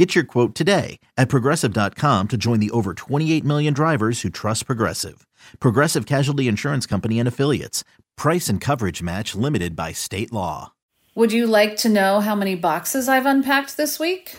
Get 0.00 0.14
your 0.14 0.24
quote 0.24 0.54
today 0.54 0.98
at 1.18 1.28
progressive.com 1.28 2.28
to 2.28 2.38
join 2.38 2.58
the 2.58 2.70
over 2.70 2.94
28 2.94 3.44
million 3.44 3.74
drivers 3.74 4.22
who 4.22 4.30
trust 4.30 4.64
Progressive. 4.64 5.26
Progressive 5.60 6.06
Casualty 6.06 6.48
Insurance 6.48 6.86
Company 6.86 7.18
and 7.18 7.28
Affiliates. 7.28 7.84
Price 8.16 8.48
and 8.48 8.62
coverage 8.62 9.02
match 9.02 9.34
limited 9.34 9.76
by 9.76 9.92
state 9.92 10.32
law. 10.32 10.72
Would 11.16 11.32
you 11.32 11.46
like 11.46 11.76
to 11.76 11.90
know 11.90 12.20
how 12.20 12.34
many 12.34 12.54
boxes 12.54 13.10
I've 13.10 13.26
unpacked 13.26 13.76
this 13.76 13.98
week? 14.00 14.36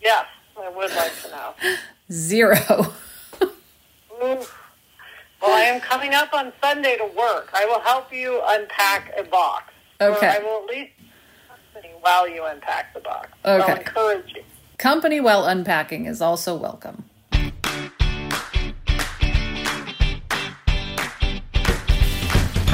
Yes, 0.00 0.26
I 0.56 0.68
would 0.68 0.94
like 0.94 1.20
to 1.22 1.30
know. 1.30 1.54
Zero. 2.12 2.92
Well, 4.20 4.46
I 5.42 5.62
am 5.62 5.80
coming 5.80 6.14
up 6.14 6.32
on 6.32 6.52
Sunday 6.62 6.96
to 6.96 7.06
work. 7.18 7.50
I 7.54 7.66
will 7.66 7.80
help 7.80 8.12
you 8.12 8.40
unpack 8.46 9.14
a 9.18 9.24
box. 9.24 9.74
Okay. 10.00 10.28
Or 10.28 10.30
I 10.30 10.38
will 10.38 10.62
at 10.62 10.66
least 10.70 10.92
while 12.04 12.28
you 12.28 12.44
unpack 12.44 12.92
the 12.92 13.00
box. 13.00 13.30
Okay. 13.44 13.72
I'll 13.72 13.78
encourage 13.78 14.34
you. 14.34 14.43
Company 14.78 15.20
while 15.20 15.44
unpacking 15.44 16.06
is 16.06 16.20
also 16.20 16.56
welcome. 16.56 17.04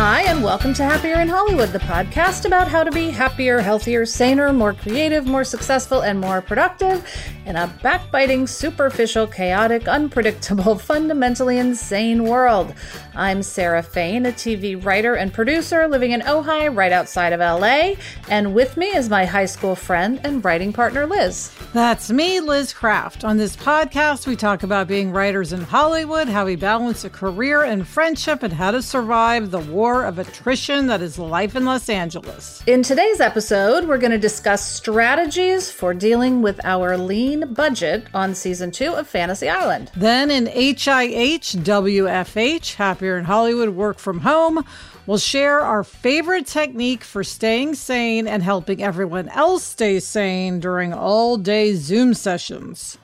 Hi, 0.03 0.23
and 0.23 0.43
welcome 0.43 0.73
to 0.73 0.83
Happier 0.83 1.21
in 1.21 1.29
Hollywood, 1.29 1.69
the 1.69 1.79
podcast 1.81 2.47
about 2.47 2.69
how 2.69 2.83
to 2.83 2.91
be 2.91 3.11
happier, 3.11 3.61
healthier, 3.61 4.07
saner, 4.07 4.51
more 4.51 4.73
creative, 4.73 5.27
more 5.27 5.45
successful, 5.45 6.01
and 6.01 6.19
more 6.19 6.41
productive 6.41 7.07
in 7.45 7.57
a 7.57 7.67
backbiting, 7.83 8.47
superficial, 8.47 9.27
chaotic, 9.27 9.89
unpredictable, 9.89 10.79
fundamentally 10.79 11.59
insane 11.59 12.25
world. 12.25 12.73
I'm 13.15 13.43
Sarah 13.43 13.83
Fain, 13.83 14.25
a 14.25 14.33
TV 14.33 14.83
writer 14.83 15.17
and 15.17 15.35
producer 15.35 15.87
living 15.87 16.13
in 16.13 16.23
Ojai, 16.23 16.75
right 16.75 16.93
outside 16.93 17.35
of 17.35 17.41
LA, 17.41 17.97
and 18.31 18.55
with 18.55 18.79
me 18.79 18.87
is 18.87 19.11
my 19.11 19.27
high 19.27 19.45
school 19.45 19.75
friend 19.75 20.19
and 20.25 20.43
writing 20.43 20.73
partner, 20.73 21.07
Liz. 21.07 21.55
That's 21.75 22.11
me, 22.11 22.41
Liz 22.41 22.73
Craft. 22.73 23.23
On 23.23 23.37
this 23.37 23.55
podcast, 23.55 24.27
we 24.27 24.35
talk 24.35 24.63
about 24.63 24.89
being 24.89 25.13
writers 25.13 25.53
in 25.53 25.61
Hollywood, 25.61 26.27
how 26.27 26.47
we 26.47 26.57
balance 26.57 27.05
a 27.05 27.11
career 27.11 27.65
and 27.65 27.87
friendship, 27.87 28.43
and 28.43 28.55
how 28.55 28.71
to 28.71 28.81
survive 28.81 29.51
the 29.51 29.61
war 29.61 29.90
of 30.05 30.19
attrition 30.19 30.87
that 30.87 31.03
is 31.03 31.19
life 31.19 31.57
in 31.57 31.65
Los 31.65 31.89
Angeles. 31.89 32.63
In 32.67 32.83
today's 32.83 33.21
episode, 33.21 33.87
we're 33.87 33.99
going 33.99 34.11
to 34.11 34.19
discuss 34.19 34.65
strategies 34.65 35.71
for 35.71 35.93
dealing 35.93 36.43
with 36.43 36.65
our 36.65 36.97
lean 36.97 37.53
budget 37.53 38.07
on 38.15 38.35
season 38.35 38.71
two 38.71 38.93
of 38.93 39.09
Fantasy 39.09 39.49
Island. 39.49 39.91
Then 39.97 40.31
in 40.31 40.47
HIH, 40.47 41.57
WFH, 41.65 42.75
Happier 42.75 43.19
in 43.19 43.25
Hollywood 43.25 43.71
Work 43.71 43.99
from 43.99 44.21
Home, 44.21 44.65
we'll 45.07 45.19
share 45.19 45.61
our 45.61 45.83
favorite 45.83 46.47
technique 46.47 47.05
for 47.05 47.25
staying 47.25 47.75
sane 47.75 48.27
and 48.29 48.43
helping 48.43 48.83
everyone 48.83 49.29
else 49.31 49.65
stay 49.65 50.01
sane 50.01 50.61
during 50.61 50.93
all 50.93 51.37
day 51.37 51.75
Zoom 51.75 52.15
sessions. 52.15 52.99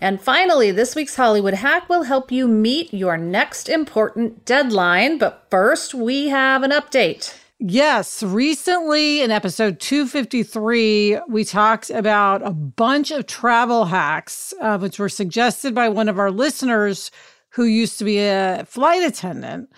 And 0.00 0.20
finally, 0.20 0.70
this 0.70 0.94
week's 0.94 1.16
Hollywood 1.16 1.54
hack 1.54 1.88
will 1.88 2.02
help 2.02 2.30
you 2.30 2.46
meet 2.46 2.92
your 2.92 3.16
next 3.16 3.68
important 3.68 4.44
deadline. 4.44 5.18
But 5.18 5.46
first, 5.50 5.94
we 5.94 6.28
have 6.28 6.62
an 6.62 6.70
update. 6.70 7.34
Yes, 7.58 8.22
recently 8.22 9.22
in 9.22 9.30
episode 9.30 9.80
253, 9.80 11.20
we 11.28 11.44
talked 11.44 11.88
about 11.88 12.46
a 12.46 12.50
bunch 12.50 13.10
of 13.10 13.26
travel 13.26 13.86
hacks, 13.86 14.52
uh, 14.60 14.76
which 14.78 14.98
were 14.98 15.08
suggested 15.08 15.74
by 15.74 15.88
one 15.88 16.08
of 16.08 16.18
our 16.18 16.30
listeners 16.30 17.10
who 17.50 17.64
used 17.64 17.98
to 18.00 18.04
be 18.04 18.18
a 18.18 18.64
flight 18.68 19.02
attendant. 19.02 19.70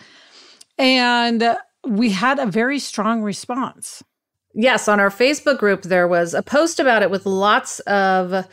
And 0.78 1.56
we 1.86 2.10
had 2.10 2.38
a 2.38 2.46
very 2.46 2.78
strong 2.78 3.22
response. 3.22 4.02
Yes, 4.54 4.88
on 4.88 4.98
our 4.98 5.10
Facebook 5.10 5.58
group, 5.58 5.82
there 5.82 6.08
was 6.08 6.32
a 6.32 6.42
post 6.42 6.80
about 6.80 7.02
it 7.02 7.10
with 7.10 7.26
lots 7.26 7.78
of 7.80 8.48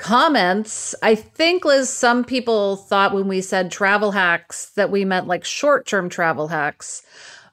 comments. 0.00 0.94
I 1.02 1.14
think, 1.14 1.64
Liz, 1.64 1.90
some 1.90 2.24
people 2.24 2.76
thought 2.76 3.12
when 3.14 3.28
we 3.28 3.42
said 3.42 3.70
travel 3.70 4.12
hacks 4.12 4.70
that 4.70 4.90
we 4.90 5.04
meant 5.04 5.26
like 5.28 5.44
short 5.44 5.86
term 5.86 6.08
travel 6.08 6.48
hacks, 6.48 7.02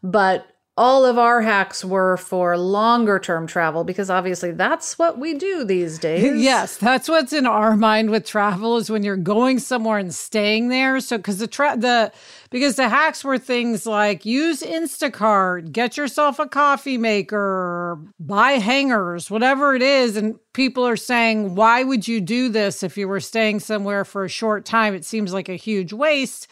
but 0.02 0.47
all 0.78 1.06
of 1.06 1.18
our 1.18 1.42
hacks 1.42 1.84
were 1.84 2.18
for 2.18 2.56
longer 2.56 3.18
term 3.18 3.48
travel 3.48 3.84
because 3.84 4.12
obviously 4.12 4.52
that's 4.52 5.00
what 5.00 5.18
we 5.18 5.34
do 5.34 5.64
these 5.64 5.98
days. 5.98 6.40
yes, 6.42 6.78
that's 6.78 7.10
what's 7.10 7.34
in 7.34 7.48
our 7.48 7.76
mind 7.76 8.12
with 8.12 8.26
travel 8.26 8.78
is 8.78 8.90
when 8.90 9.02
you're 9.02 9.18
going 9.18 9.58
somewhere 9.58 9.98
and 9.98 10.14
staying 10.14 10.70
there. 10.70 11.00
So 11.00 11.18
cuz 11.18 11.40
the 11.40 11.48
tra- 11.48 11.76
the 11.76 12.12
because 12.52 12.76
the 12.76 12.90
hacks 12.90 13.24
were 13.24 13.40
things 13.40 13.88
like 13.88 14.24
use 14.24 14.62
Instacart, 14.62 15.72
get 15.72 15.98
yourself 15.98 16.38
a 16.38 16.48
coffee 16.48 17.00
maker, 17.00 17.98
buy 18.20 18.54
hangers, 18.54 19.32
whatever 19.32 19.74
it 19.74 19.82
is 19.82 20.16
and 20.16 20.36
people 20.54 20.88
are 20.88 20.96
saying 20.96 21.56
why 21.56 21.84
would 21.84 22.08
you 22.08 22.22
do 22.22 22.50
this 22.50 22.84
if 22.84 22.98
you 22.98 23.08
were 23.08 23.20
staying 23.20 23.60
somewhere 23.60 24.06
for 24.06 24.26
a 24.26 24.30
short 24.30 24.64
time? 24.64 24.94
It 24.94 25.06
seems 25.06 25.34
like 25.34 25.50
a 25.50 25.56
huge 25.56 25.92
waste. 25.92 26.48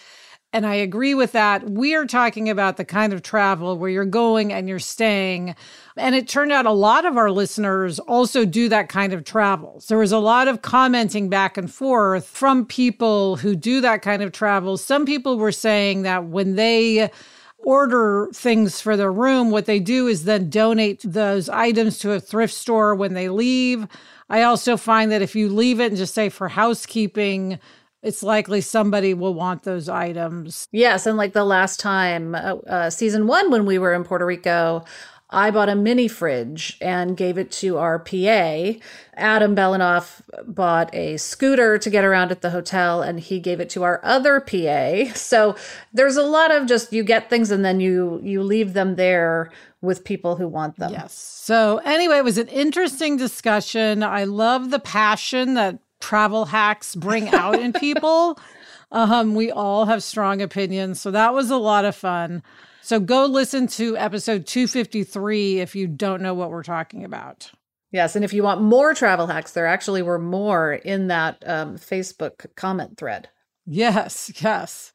And 0.55 0.65
I 0.65 0.75
agree 0.75 1.13
with 1.13 1.33
that. 1.33 1.69
We 1.69 1.95
are 1.95 2.05
talking 2.05 2.49
about 2.49 2.77
the 2.77 2.85
kind 2.85 3.11
of 3.11 3.21
travel 3.21 3.77
where 3.77 3.89
you're 3.89 4.05
going 4.05 4.53
and 4.53 4.69
you're 4.69 4.79
staying. 4.79 5.53
And 5.97 6.15
it 6.15 6.29
turned 6.29 6.53
out 6.53 6.65
a 6.65 6.71
lot 6.71 7.03
of 7.05 7.17
our 7.17 7.29
listeners 7.29 7.99
also 7.99 8.45
do 8.45 8.69
that 8.69 8.87
kind 8.87 9.11
of 9.11 9.25
travel. 9.25 9.81
So 9.81 9.87
There 9.89 9.99
was 9.99 10.13
a 10.13 10.17
lot 10.17 10.47
of 10.47 10.61
commenting 10.61 11.27
back 11.27 11.57
and 11.57 11.69
forth 11.69 12.25
from 12.25 12.65
people 12.65 13.35
who 13.35 13.53
do 13.53 13.81
that 13.81 14.01
kind 14.01 14.23
of 14.23 14.31
travel. 14.31 14.77
Some 14.77 15.05
people 15.05 15.37
were 15.37 15.51
saying 15.51 16.03
that 16.03 16.27
when 16.27 16.55
they 16.55 17.11
order 17.57 18.29
things 18.33 18.79
for 18.79 18.95
their 18.95 19.11
room, 19.11 19.51
what 19.51 19.65
they 19.65 19.81
do 19.81 20.07
is 20.07 20.23
then 20.23 20.49
donate 20.49 21.01
those 21.03 21.49
items 21.49 21.99
to 21.99 22.13
a 22.13 22.21
thrift 22.21 22.53
store 22.53 22.95
when 22.95 23.13
they 23.13 23.27
leave. 23.27 23.89
I 24.29 24.43
also 24.43 24.77
find 24.77 25.11
that 25.11 25.21
if 25.21 25.35
you 25.35 25.49
leave 25.49 25.81
it 25.81 25.87
and 25.87 25.97
just 25.97 26.13
say 26.13 26.29
for 26.29 26.47
housekeeping, 26.47 27.59
it's 28.05 28.21
likely 28.21 28.61
somebody 28.61 29.13
will 29.13 29.33
want 29.33 29.63
those 29.63 29.89
items. 29.89 30.67
Yes. 30.71 31.07
And 31.07 31.17
like 31.17 31.33
the 31.33 31.43
last 31.43 31.79
time, 31.79 32.35
uh, 32.35 32.55
uh, 32.67 32.89
season 32.91 33.25
one, 33.25 33.49
when 33.49 33.65
we 33.65 33.79
were 33.79 33.93
in 33.93 34.03
Puerto 34.03 34.25
Rico, 34.25 34.85
I 35.31 35.49
bought 35.49 35.69
a 35.69 35.75
mini 35.75 36.07
fridge 36.07 36.77
and 36.81 37.17
gave 37.17 37.39
it 37.39 37.51
to 37.53 37.77
our 37.77 37.97
PA. 37.97 38.79
Adam 39.15 39.55
Belanoff 39.55 40.21
bought 40.45 40.93
a 40.93 41.17
scooter 41.17 41.79
to 41.79 41.89
get 41.89 42.05
around 42.05 42.31
at 42.31 42.41
the 42.41 42.51
hotel 42.51 43.01
and 43.01 43.19
he 43.19 43.39
gave 43.39 43.59
it 43.59 43.69
to 43.71 43.83
our 43.83 43.99
other 44.03 44.39
PA. 44.39 45.11
So 45.15 45.55
there's 45.91 46.15
a 46.15 46.23
lot 46.23 46.51
of 46.51 46.67
just 46.67 46.93
you 46.93 47.03
get 47.03 47.29
things 47.29 47.49
and 47.49 47.65
then 47.65 47.79
you 47.79 48.21
you 48.23 48.43
leave 48.43 48.73
them 48.73 48.95
there 48.95 49.51
with 49.81 50.03
people 50.03 50.35
who 50.35 50.47
want 50.47 50.77
them. 50.77 50.91
Yes. 50.91 51.13
So 51.13 51.77
anyway, 51.79 52.17
it 52.17 52.23
was 52.23 52.37
an 52.37 52.47
interesting 52.49 53.17
discussion. 53.17 54.03
I 54.03 54.25
love 54.25 54.69
the 54.69 54.79
passion 54.79 55.55
that 55.55 55.79
travel 56.05 56.45
hacks 56.45 56.95
bring 56.95 57.29
out 57.29 57.59
in 57.59 57.73
people. 57.73 58.39
Um, 58.91 59.33
we 59.33 59.51
all 59.51 59.85
have 59.85 60.03
strong 60.03 60.43
opinions. 60.43 61.01
So 61.01 61.09
that 61.09 61.33
was 61.33 61.49
a 61.49 61.57
lot 61.57 61.85
of 61.85 61.95
fun. 61.95 62.43
So 62.81 62.99
go 62.99 63.25
listen 63.25 63.65
to 63.67 63.97
episode 63.97 64.45
253 64.45 65.59
if 65.59 65.75
you 65.75 65.87
don't 65.87 66.21
know 66.21 66.35
what 66.35 66.51
we're 66.51 66.63
talking 66.63 67.03
about. 67.03 67.51
Yes. 67.91 68.15
And 68.15 68.23
if 68.23 68.31
you 68.31 68.43
want 68.43 68.61
more 68.61 68.93
travel 68.93 69.25
hacks, 69.25 69.53
there 69.53 69.65
actually 69.65 70.03
were 70.03 70.19
more 70.19 70.73
in 70.73 71.07
that 71.07 71.43
um, 71.47 71.77
Facebook 71.77 72.45
comment 72.55 72.95
thread. 72.97 73.27
Yes, 73.65 74.31
yes. 74.39 74.93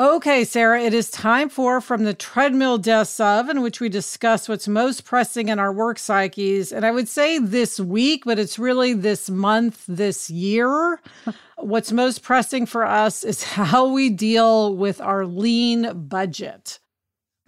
Okay, 0.00 0.44
Sarah, 0.44 0.80
it 0.80 0.94
is 0.94 1.10
time 1.10 1.50
for 1.50 1.78
From 1.82 2.04
the 2.04 2.14
Treadmill 2.14 2.78
Desk 2.78 3.20
of, 3.20 3.50
in 3.50 3.60
which 3.60 3.80
we 3.80 3.90
discuss 3.90 4.48
what's 4.48 4.66
most 4.66 5.04
pressing 5.04 5.50
in 5.50 5.58
our 5.58 5.74
work 5.74 5.98
psyches. 5.98 6.72
And 6.72 6.86
I 6.86 6.90
would 6.90 7.06
say 7.06 7.38
this 7.38 7.78
week, 7.78 8.22
but 8.24 8.38
it's 8.38 8.58
really 8.58 8.94
this 8.94 9.28
month, 9.28 9.84
this 9.86 10.30
year. 10.30 11.02
what's 11.58 11.92
most 11.92 12.22
pressing 12.22 12.64
for 12.64 12.86
us 12.86 13.22
is 13.24 13.42
how 13.42 13.92
we 13.92 14.08
deal 14.08 14.74
with 14.74 15.02
our 15.02 15.26
lean 15.26 16.06
budget. 16.08 16.78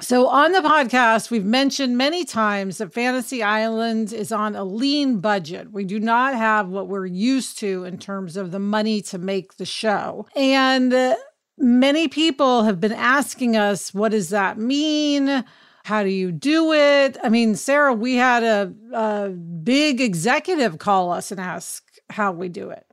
So, 0.03 0.27
on 0.27 0.53
the 0.53 0.61
podcast, 0.61 1.31
we've 1.31 1.47
mentioned 1.47 1.97
many 1.97 2.23
times 2.23 2.77
that 2.79 2.93
Fantasy 2.93 3.43
Island 3.43 4.13
is 4.13 4.31
on 4.31 4.57
a 4.57 4.65
lean 4.65 5.21
budget. 5.21 5.73
We 5.73 5.85
do 5.85 5.99
not 5.99 6.35
have 6.35 6.69
what 6.69 6.89
we're 6.89 7.07
used 7.07 7.59
to 7.61 7.85
in 7.85 7.97
terms 7.97 8.37
of 8.37 8.51
the 8.51 8.59
money 8.59 9.01
to 9.03 9.17
make 9.17 9.57
the 9.57 9.65
show. 9.65 10.27
And 10.37 10.93
uh, 10.93 11.17
many 11.63 12.09
people 12.09 12.65
have 12.65 12.81
been 12.81 12.93
asking 12.93 13.57
us, 13.57 13.95
what 13.95 14.13
does 14.13 14.29
that 14.31 14.59
mean? 14.59 15.45
How 15.85 16.03
do 16.03 16.11
you 16.11 16.31
do 16.31 16.73
it? 16.73 17.17
I 17.23 17.29
mean, 17.29 17.55
Sarah, 17.55 17.95
we 17.95 18.17
had 18.17 18.43
a, 18.43 18.73
a 18.93 19.29
big 19.31 20.01
executive 20.01 20.79
call 20.79 21.11
us 21.11 21.31
and 21.31 21.41
ask 21.41 21.85
how 22.11 22.33
we 22.33 22.49
do 22.49 22.71
it. 22.71 22.87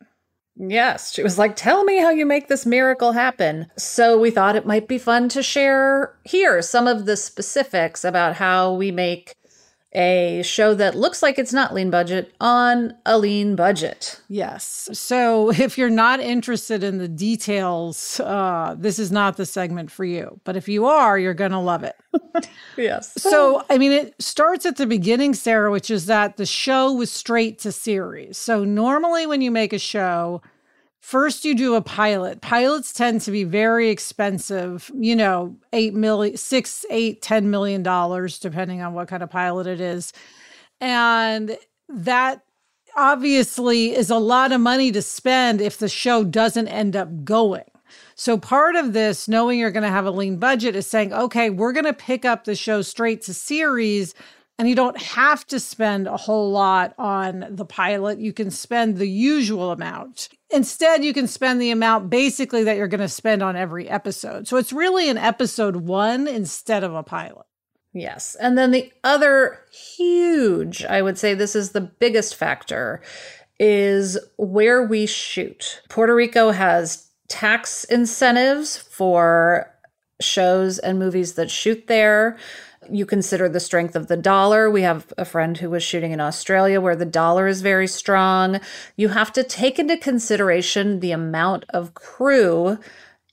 Yes, 0.56 1.13
she 1.13 1.24
was 1.24 1.38
like, 1.38 1.56
Tell 1.56 1.86
me 1.86 2.00
how 2.00 2.10
you 2.10 2.25
make 2.25 2.48
this 2.48 2.66
miracle 2.66 3.13
happen. 3.13 3.68
So 3.77 4.19
we 4.19 4.30
thought 4.30 4.57
it 4.57 4.66
might 4.66 4.89
be 4.89 4.98
fun 4.98 5.30
to 5.30 5.42
share 5.42 6.16
here 6.25 6.62
some 6.62 6.86
of 6.86 7.06
the 7.06 7.16
specifics 7.16 8.04
about 8.04 8.36
how 8.36 8.74
we 8.74 8.92
make 8.92 9.36
a 9.94 10.44
show 10.44 10.75
that 10.75 10.95
looks 10.95 11.24
like 11.24 11.39
it's 11.39 11.53
not 11.53 11.74
lean 11.74 11.89
budget 11.89 12.33
on 12.39 12.94
a 13.06 13.18
lean 13.18 13.56
budget. 13.56 14.21
Yes. 14.27 14.89
So 14.94 15.51
if 15.51 15.77
you're 15.77 15.89
not 15.89 16.19
interested 16.19 16.83
in 16.83 17.00
the 17.00 17.07
details, 17.07 18.19
uh, 18.19 18.75
this 18.77 19.00
is 19.00 19.12
not 19.12 19.38
the 19.38 19.45
segment 19.45 19.89
for 19.89 20.06
you. 20.06 20.39
But 20.44 20.56
if 20.56 20.68
you 20.68 20.86
are, 20.86 21.18
you're 21.18 21.33
going 21.33 21.51
to 21.51 21.59
love 21.59 21.83
it. 21.83 21.95
yes. 22.77 23.13
So, 23.21 23.65
I 23.69 23.77
mean, 23.77 23.91
it 23.91 24.13
starts 24.21 24.65
at 24.65 24.77
the 24.77 24.86
beginning, 24.86 25.33
Sarah, 25.33 25.71
which 25.71 25.89
is 25.89 26.06
that 26.06 26.38
the 26.38 26.45
show 26.45 26.94
was 26.94 27.12
straight 27.12 27.57
to 27.59 27.71
series. 27.71 28.38
So 28.38 28.63
normally 28.63 29.25
when 29.25 29.42
you 29.42 29.50
make 29.50 29.74
a 29.74 29.80
show, 29.80 30.42
First, 30.99 31.45
you 31.45 31.55
do 31.55 31.75
a 31.75 31.81
pilot. 31.81 32.41
Pilots 32.41 32.91
tend 32.93 33.21
to 33.21 33.31
be 33.31 33.43
very 33.43 33.89
expensive, 33.89 34.91
you 34.93 35.15
know, 35.15 35.55
eight 35.71 35.93
million, 35.93 36.37
six, 36.37 36.85
eight, 36.89 37.21
ten 37.21 37.49
million 37.49 37.83
dollars, 37.83 38.37
depending 38.37 38.81
on 38.81 38.93
what 38.93 39.07
kind 39.07 39.23
of 39.23 39.29
pilot 39.29 39.65
it 39.65 39.79
is. 39.79 40.11
And 40.81 41.57
that 41.87 42.43
obviously 42.95 43.95
is 43.95 44.09
a 44.09 44.17
lot 44.17 44.51
of 44.51 44.61
money 44.61 44.91
to 44.91 45.01
spend 45.01 45.61
if 45.61 45.77
the 45.77 45.89
show 45.89 46.23
doesn't 46.23 46.67
end 46.67 46.95
up 46.95 47.23
going. 47.23 47.63
So, 48.15 48.37
part 48.37 48.75
of 48.75 48.93
this, 48.93 49.27
knowing 49.27 49.57
you're 49.57 49.71
going 49.71 49.83
to 49.83 49.89
have 49.89 50.05
a 50.05 50.11
lean 50.11 50.37
budget, 50.37 50.75
is 50.75 50.85
saying, 50.85 51.13
okay, 51.13 51.49
we're 51.49 51.71
going 51.71 51.85
to 51.85 51.93
pick 51.93 52.25
up 52.25 52.43
the 52.43 52.55
show 52.55 52.81
straight 52.81 53.21
to 53.23 53.33
series 53.33 54.13
and 54.59 54.67
you 54.67 54.75
don't 54.75 55.01
have 55.01 55.47
to 55.47 55.59
spend 55.59 56.05
a 56.05 56.17
whole 56.17 56.51
lot 56.51 56.93
on 56.97 57.45
the 57.49 57.65
pilot. 57.65 58.19
You 58.19 58.33
can 58.33 58.51
spend 58.51 58.97
the 58.97 59.07
usual 59.07 59.71
amount. 59.71 60.27
Instead, 60.51 61.03
you 61.03 61.13
can 61.13 61.27
spend 61.27 61.61
the 61.61 61.71
amount 61.71 62.09
basically 62.09 62.63
that 62.63 62.77
you're 62.77 62.87
going 62.87 62.99
to 62.99 63.07
spend 63.07 63.43
on 63.43 63.55
every 63.55 63.87
episode. 63.87 64.47
So 64.47 64.57
it's 64.57 64.73
really 64.73 65.09
an 65.09 65.17
episode 65.17 65.75
one 65.75 66.27
instead 66.27 66.83
of 66.83 66.95
a 66.95 67.03
pilot. 67.03 67.45
Yes. 67.93 68.35
And 68.39 68.57
then 68.57 68.71
the 68.71 68.91
other 69.03 69.59
huge, 69.71 70.83
I 70.85 71.01
would 71.01 71.17
say 71.17 71.33
this 71.33 71.55
is 71.55 71.71
the 71.71 71.81
biggest 71.81 72.35
factor, 72.35 73.01
is 73.59 74.17
where 74.37 74.83
we 74.83 75.05
shoot. 75.05 75.81
Puerto 75.89 76.15
Rico 76.15 76.51
has 76.51 77.07
tax 77.27 77.83
incentives 77.83 78.77
for 78.77 79.71
shows 80.21 80.79
and 80.79 80.99
movies 80.99 81.33
that 81.35 81.49
shoot 81.49 81.87
there 81.87 82.37
you 82.91 83.06
consider 83.06 83.50
the 83.50 83.59
strength 83.59 83.95
of 83.95 84.07
the 84.07 84.18
dollar. 84.18 84.69
We 84.69 84.81
have 84.83 85.13
a 85.18 85.25
friend 85.25 85.57
who 85.57 85.69
was 85.69 85.83
shooting 85.83 86.12
in 86.12 86.19
Australia 86.19 86.81
where 86.81 86.95
the 86.95 87.06
dollar 87.06 87.47
is 87.47 87.62
very 87.62 87.88
strong. 87.88 88.59
You 88.95 89.09
have 89.09 89.31
to 89.33 89.44
take 89.44 89.80
into 89.80 89.97
consideration 89.97 91.00
the 91.00 91.12
amount 91.12 91.65
of 91.69 91.94
crew 91.94 92.80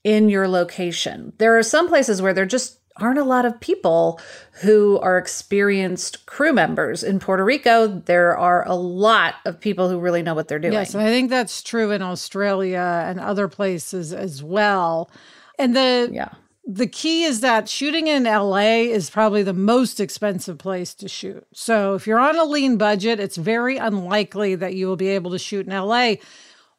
in 0.05 0.29
your 0.29 0.49
location. 0.49 1.32
There 1.38 1.58
are 1.58 1.62
some 1.62 1.88
places 1.88 2.23
where 2.23 2.35
there 2.35 2.47
just 2.47 2.79
aren't 2.99 3.19
a 3.19 3.25
lot 3.25 3.44
of 3.44 3.61
people 3.61 4.20
who 4.62 4.99
are 5.00 5.19
experienced 5.19 6.25
crew 6.26 6.52
members. 6.52 7.02
In 7.02 7.19
Puerto 7.19 7.44
Rico, 7.44 7.87
there 7.87 8.37
are 8.37 8.67
a 8.67 8.75
lot 8.75 9.35
of 9.44 9.61
people 9.61 9.91
who 9.91 9.99
really 9.99 10.23
know 10.23 10.35
what 10.35 10.49
they're 10.49 10.59
doing. 10.59 10.73
Yes, 10.73 10.94
I 10.94 11.05
think 11.05 11.29
that's 11.29 11.62
true 11.62 11.91
in 11.91 12.02
Australia 12.02 13.05
and 13.06 13.20
other 13.20 13.49
places 13.49 14.12
as 14.12 14.43
well. 14.43 15.11
And 15.59 15.76
the 15.76 16.09
yeah 16.12 16.31
the 16.66 16.88
key 16.88 17.22
is 17.22 17.40
that 17.40 17.68
shooting 17.68 18.08
in 18.08 18.24
LA 18.24 18.88
is 18.88 19.08
probably 19.08 19.44
the 19.44 19.54
most 19.54 20.00
expensive 20.00 20.58
place 20.58 20.94
to 20.94 21.08
shoot. 21.08 21.46
So 21.52 21.94
if 21.94 22.08
you're 22.08 22.18
on 22.18 22.36
a 22.36 22.44
lean 22.44 22.76
budget, 22.76 23.20
it's 23.20 23.36
very 23.36 23.76
unlikely 23.76 24.56
that 24.56 24.74
you 24.74 24.88
will 24.88 24.96
be 24.96 25.08
able 25.08 25.30
to 25.30 25.38
shoot 25.38 25.66
in 25.66 25.72
LA. 25.72 26.14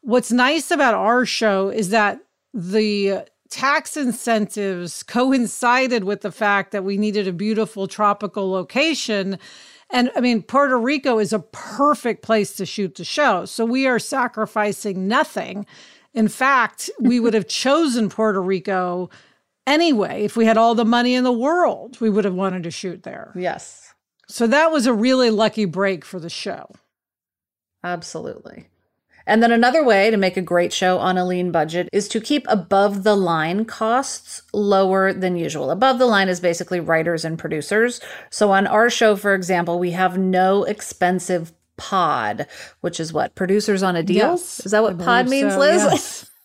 What's 0.02 0.32
nice 0.32 0.72
about 0.72 0.94
our 0.94 1.26
show 1.26 1.70
is 1.70 1.90
that 1.90 2.20
the 2.54 3.26
tax 3.50 3.96
incentives 3.96 5.04
coincided 5.04 6.04
with 6.04 6.20
the 6.20 6.34
fact 6.34 6.74
that 6.74 6.84
we 6.84 6.98
needed 6.98 7.26
a 7.26 7.34
beautiful 7.34 7.88
tropical 7.88 8.52
location. 8.52 9.40
And 9.90 10.12
I 10.18 10.20
mean, 10.20 10.42
Puerto 10.42 10.78
Rico 10.78 11.18
is 11.18 11.32
a 11.32 11.40
perfect 11.40 12.24
place 12.24 12.58
to 12.58 12.66
shoot 12.66 12.96
the 12.96 13.06
show. 13.06 13.46
So 13.46 13.64
we 13.64 13.88
are 13.88 14.00
sacrificing 14.00 15.08
nothing. 15.08 15.66
In 16.14 16.28
fact, 16.28 16.90
we 17.00 17.22
would 17.22 17.34
have 17.34 17.48
chosen 17.48 18.10
Puerto 18.10 18.42
Rico 18.42 19.10
anyway. 19.68 20.24
If 20.24 20.36
we 20.36 20.46
had 20.46 20.58
all 20.58 20.74
the 20.74 20.86
money 20.86 21.14
in 21.14 21.24
the 21.24 21.32
world, 21.32 22.02
we 22.02 22.10
would 22.10 22.26
have 22.26 22.34
wanted 22.34 22.64
to 22.64 22.72
shoot 22.72 23.04
there. 23.04 23.32
Yes. 23.36 23.94
So 24.28 24.48
that 24.48 24.72
was 24.72 24.88
a 24.88 24.94
really 24.94 25.30
lucky 25.30 25.66
break 25.66 26.04
for 26.04 26.20
the 26.20 26.30
show. 26.30 26.72
Absolutely. 27.84 28.70
And 29.28 29.44
then 29.44 29.52
another 29.52 29.84
way 29.84 30.10
to 30.10 30.18
make 30.18 30.38
a 30.38 30.42
great 30.42 30.72
show 30.72 31.00
on 31.00 31.18
a 31.18 31.26
lean 31.26 31.52
budget 31.52 31.90
is 31.92 32.08
to 32.10 32.22
keep 32.22 32.46
above 32.48 33.04
the 33.04 33.16
line 33.16 33.66
costs 33.66 34.42
lower 34.54 35.12
than 35.12 35.36
usual. 35.36 35.70
Above 35.70 36.00
the 36.00 36.06
line 36.06 36.30
is 36.30 36.40
basically 36.40 36.80
writers 36.80 37.26
and 37.26 37.38
producers. 37.38 38.00
So 38.30 38.52
on 38.52 38.66
our 38.66 38.90
show, 38.90 39.18
for 39.18 39.36
example, 39.36 39.80
we 39.80 39.92
have 39.92 40.18
no 40.18 40.64
expensive 40.64 41.52
pod, 41.76 42.48
which 42.80 43.02
is 43.02 43.12
what 43.12 43.36
producers 43.36 43.84
on 43.84 43.98
a 43.98 44.04
deal. 44.04 44.32
Yes, 44.32 44.66
is 44.66 44.72
that 44.72 44.82
what 44.82 44.98
pod 44.98 45.30
means, 45.30 45.54
so, 45.54 45.60
Liz? 45.60 45.84
Yes. 45.84 46.32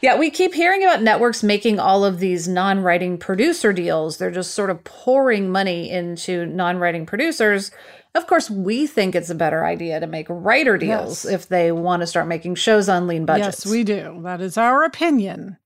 Yeah, 0.00 0.18
we 0.18 0.30
keep 0.30 0.52
hearing 0.52 0.82
about 0.82 1.02
networks 1.02 1.42
making 1.42 1.78
all 1.78 2.04
of 2.04 2.18
these 2.18 2.46
non 2.46 2.80
writing 2.80 3.16
producer 3.16 3.72
deals. 3.72 4.18
They're 4.18 4.30
just 4.30 4.54
sort 4.54 4.70
of 4.70 4.84
pouring 4.84 5.50
money 5.50 5.90
into 5.90 6.46
non 6.46 6.78
writing 6.78 7.06
producers. 7.06 7.70
Of 8.14 8.26
course, 8.26 8.48
we 8.48 8.86
think 8.86 9.14
it's 9.14 9.30
a 9.30 9.34
better 9.34 9.64
idea 9.64 9.98
to 9.98 10.06
make 10.06 10.26
writer 10.28 10.78
deals 10.78 11.24
yes. 11.24 11.32
if 11.32 11.48
they 11.48 11.72
want 11.72 12.02
to 12.02 12.06
start 12.06 12.28
making 12.28 12.54
shows 12.54 12.88
on 12.88 13.06
lean 13.06 13.26
budgets. 13.26 13.64
Yes, 13.64 13.72
we 13.72 13.82
do. 13.82 14.20
That 14.22 14.40
is 14.40 14.56
our 14.56 14.84
opinion. 14.84 15.56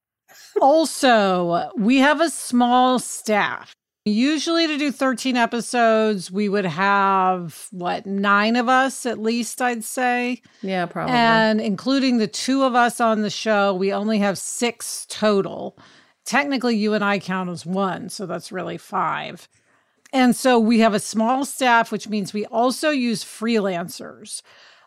also, 0.61 1.71
we 1.77 1.99
have 1.99 2.21
a 2.21 2.31
small 2.31 2.99
staff. 2.99 3.75
Usually, 4.09 4.67
to 4.67 4.77
do 4.77 4.91
13 4.91 5.37
episodes, 5.37 6.31
we 6.31 6.49
would 6.49 6.67
have 6.67 7.69
what, 7.71 8.07
nine 8.07 8.57
of 8.57 8.69
us 8.69 9.07
at 9.07 9.19
least, 9.19 9.61
I'd 9.63 9.85
say. 9.85 10.43
Yeah, 10.63 10.87
probably. 10.87 11.15
And 11.15 11.61
including 11.61 12.19
the 12.19 12.27
two 12.27 12.65
of 12.65 12.75
us 12.75 13.01
on 13.01 13.23
the 13.23 13.31
show, 13.31 13.75
we 13.75 13.93
only 13.93 14.19
have 14.19 14.39
six 14.39 15.07
total. 15.09 15.79
Technically, 16.25 16.77
you 16.77 16.95
and 16.95 17.05
I 17.05 17.19
count 17.19 17.51
as 17.51 17.65
one, 17.65 18.09
so 18.09 18.27
that's 18.27 18.53
really 18.53 18.79
five. 18.79 19.49
And 20.13 20.35
so 20.35 20.59
we 20.59 20.81
have 20.81 20.95
a 20.95 21.01
small 21.01 21.45
staff, 21.45 21.93
which 21.93 22.09
means 22.09 22.33
we 22.33 22.47
also 22.47 22.91
use 22.91 23.25
freelancers. 23.25 24.43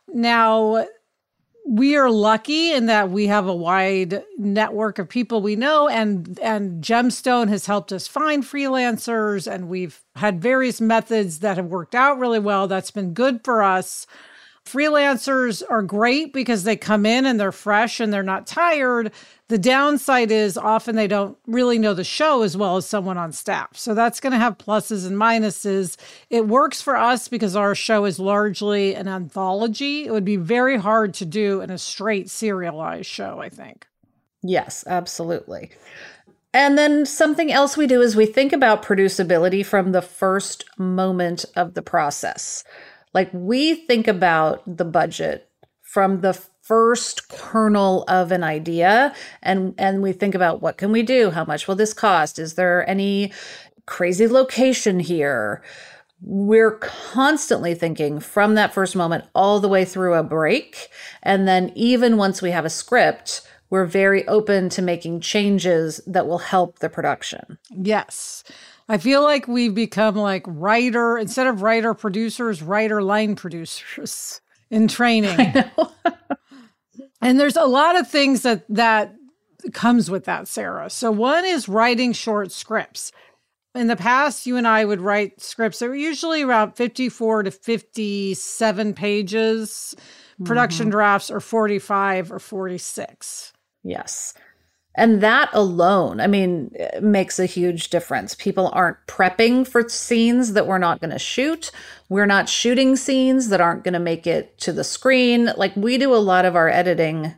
Now, 0.07 0.85
we 1.67 1.95
are 1.95 2.09
lucky 2.09 2.71
in 2.73 2.87
that 2.87 3.09
we 3.09 3.27
have 3.27 3.47
a 3.47 3.55
wide 3.55 4.23
network 4.37 4.99
of 4.99 5.07
people 5.07 5.41
we 5.41 5.55
know 5.55 5.87
and 5.87 6.39
and 6.39 6.83
gemstone 6.83 7.47
has 7.49 7.65
helped 7.65 7.91
us 7.91 8.07
find 8.07 8.43
freelancers 8.43 9.51
and 9.51 9.69
we've 9.69 10.03
had 10.15 10.41
various 10.41 10.81
methods 10.81 11.39
that 11.39 11.57
have 11.57 11.67
worked 11.67 11.95
out 11.95 12.19
really 12.19 12.39
well. 12.39 12.67
That's 12.67 12.91
been 12.91 13.13
good 13.13 13.43
for 13.43 13.63
us 13.63 14.05
Freelancers 14.65 15.63
are 15.69 15.81
great 15.81 16.33
because 16.33 16.63
they 16.63 16.75
come 16.75 17.05
in 17.05 17.25
and 17.25 17.39
they're 17.39 17.51
fresh 17.51 17.99
and 17.99 18.13
they're 18.13 18.23
not 18.23 18.45
tired. 18.45 19.11
The 19.47 19.57
downside 19.57 20.31
is 20.31 20.57
often 20.57 20.95
they 20.95 21.07
don't 21.07 21.37
really 21.47 21.77
know 21.77 21.93
the 21.93 22.03
show 22.03 22.43
as 22.43 22.55
well 22.55 22.77
as 22.77 22.85
someone 22.85 23.17
on 23.17 23.31
staff. 23.31 23.75
So 23.75 23.93
that's 23.93 24.19
going 24.19 24.31
to 24.31 24.39
have 24.39 24.57
pluses 24.57 25.05
and 25.05 25.17
minuses. 25.17 25.97
It 26.29 26.47
works 26.47 26.81
for 26.81 26.95
us 26.95 27.27
because 27.27 27.55
our 27.55 27.75
show 27.75 28.05
is 28.05 28.19
largely 28.19 28.93
an 28.95 29.07
anthology. 29.07 30.05
It 30.05 30.11
would 30.11 30.23
be 30.23 30.37
very 30.37 30.77
hard 30.77 31.13
to 31.15 31.25
do 31.25 31.59
in 31.61 31.69
a 31.69 31.77
straight 31.77 32.29
serialized 32.29 33.09
show, 33.09 33.39
I 33.41 33.49
think. 33.49 33.87
Yes, 34.43 34.83
absolutely. 34.87 35.71
And 36.53 36.77
then 36.77 37.05
something 37.05 37.51
else 37.51 37.77
we 37.77 37.87
do 37.87 38.01
is 38.01 38.15
we 38.15 38.25
think 38.25 38.53
about 38.53 38.83
producibility 38.83 39.65
from 39.65 39.91
the 39.91 40.01
first 40.01 40.65
moment 40.77 41.45
of 41.55 41.73
the 41.73 41.81
process. 41.81 42.63
Like 43.13 43.29
we 43.33 43.75
think 43.75 44.07
about 44.07 44.63
the 44.77 44.85
budget 44.85 45.49
from 45.81 46.21
the 46.21 46.33
first 46.61 47.27
kernel 47.27 48.03
of 48.07 48.31
an 48.31 48.43
idea 48.43 49.13
and 49.41 49.73
and 49.77 50.01
we 50.01 50.13
think 50.13 50.35
about 50.35 50.61
what 50.61 50.77
can 50.77 50.91
we 50.91 51.03
do? 51.03 51.31
How 51.31 51.43
much 51.43 51.67
will 51.67 51.75
this 51.75 51.93
cost? 51.93 52.39
Is 52.39 52.53
there 52.53 52.87
any 52.89 53.33
crazy 53.85 54.27
location 54.27 54.99
here? 54.99 55.61
We're 56.21 56.77
constantly 56.77 57.73
thinking 57.73 58.19
from 58.19 58.53
that 58.55 58.73
first 58.73 58.95
moment 58.95 59.25
all 59.33 59.59
the 59.59 59.67
way 59.67 59.85
through 59.85 60.13
a 60.13 60.23
break. 60.23 60.89
And 61.23 61.47
then 61.47 61.71
even 61.75 62.15
once 62.15 62.41
we 62.41 62.51
have 62.51 62.63
a 62.63 62.69
script, 62.69 63.41
we're 63.71 63.85
very 63.85 64.27
open 64.27 64.69
to 64.69 64.81
making 64.81 65.21
changes 65.21 66.01
that 66.05 66.27
will 66.27 66.37
help 66.37 66.79
the 66.79 66.89
production. 66.89 67.57
Yes. 67.71 68.43
I 68.87 68.97
feel 68.97 69.23
like 69.23 69.47
we've 69.47 69.73
become 69.73 70.15
like 70.15 70.43
writer 70.45 71.17
instead 71.17 71.47
of 71.47 71.61
writer 71.61 71.93
producers, 71.93 72.61
writer 72.61 73.01
line 73.01 73.35
producers 73.35 74.41
in 74.69 74.87
training. 74.89 75.39
and 77.21 77.39
there's 77.39 77.55
a 77.55 77.65
lot 77.65 77.97
of 77.97 78.07
things 78.07 78.43
that 78.43 78.65
that 78.69 79.15
comes 79.73 80.11
with 80.11 80.25
that, 80.25 80.47
Sarah. 80.47 80.89
So 80.89 81.09
one 81.09 81.45
is 81.45 81.69
writing 81.69 82.11
short 82.11 82.51
scripts. 82.51 83.11
In 83.73 83.87
the 83.87 83.95
past, 83.95 84.45
you 84.45 84.57
and 84.57 84.67
I 84.67 84.83
would 84.83 84.99
write 84.99 85.39
scripts 85.39 85.79
that 85.79 85.87
were 85.87 85.95
usually 85.95 86.41
around 86.41 86.73
54 86.73 87.43
to 87.43 87.51
57 87.51 88.93
pages 88.93 89.95
production 90.43 90.85
mm-hmm. 90.85 90.91
drafts 90.91 91.31
are 91.31 91.39
45 91.39 92.31
or 92.31 92.39
46. 92.39 93.53
Yes. 93.83 94.33
And 94.95 95.21
that 95.21 95.49
alone, 95.53 96.19
I 96.19 96.27
mean, 96.27 96.71
eh, 96.77 96.99
makes 96.99 97.39
a 97.39 97.45
huge 97.45 97.89
difference. 97.89 98.35
People 98.35 98.69
aren't 98.73 98.97
prepping 99.07 99.65
for 99.65 99.87
scenes 99.87 100.53
that 100.53 100.67
we're 100.67 100.77
not 100.77 100.99
going 100.99 101.11
to 101.11 101.19
shoot. 101.19 101.71
We're 102.09 102.25
not 102.25 102.49
shooting 102.49 102.95
scenes 102.97 103.49
that 103.49 103.61
aren't 103.61 103.85
going 103.85 103.93
to 103.93 103.99
make 103.99 104.27
it 104.27 104.57
to 104.59 104.73
the 104.73 104.83
screen. 104.83 105.51
Like 105.55 105.75
we 105.75 105.97
do 105.97 106.13
a 106.13 106.17
lot 106.17 106.43
of 106.43 106.55
our 106.55 106.67
editing 106.67 107.35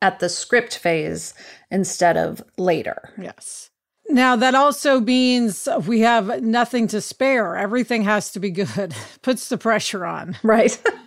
at 0.00 0.18
the 0.18 0.28
script 0.28 0.78
phase 0.78 1.34
instead 1.70 2.16
of 2.16 2.42
later. 2.56 3.10
Yes. 3.18 3.70
Now, 4.08 4.36
that 4.36 4.54
also 4.54 5.00
means 5.00 5.68
we 5.86 6.00
have 6.00 6.42
nothing 6.42 6.86
to 6.88 7.00
spare. 7.00 7.56
Everything 7.56 8.02
has 8.04 8.30
to 8.32 8.40
be 8.40 8.50
good, 8.50 8.94
puts 9.22 9.48
the 9.48 9.58
pressure 9.58 10.04
on. 10.04 10.36
Right. 10.42 10.80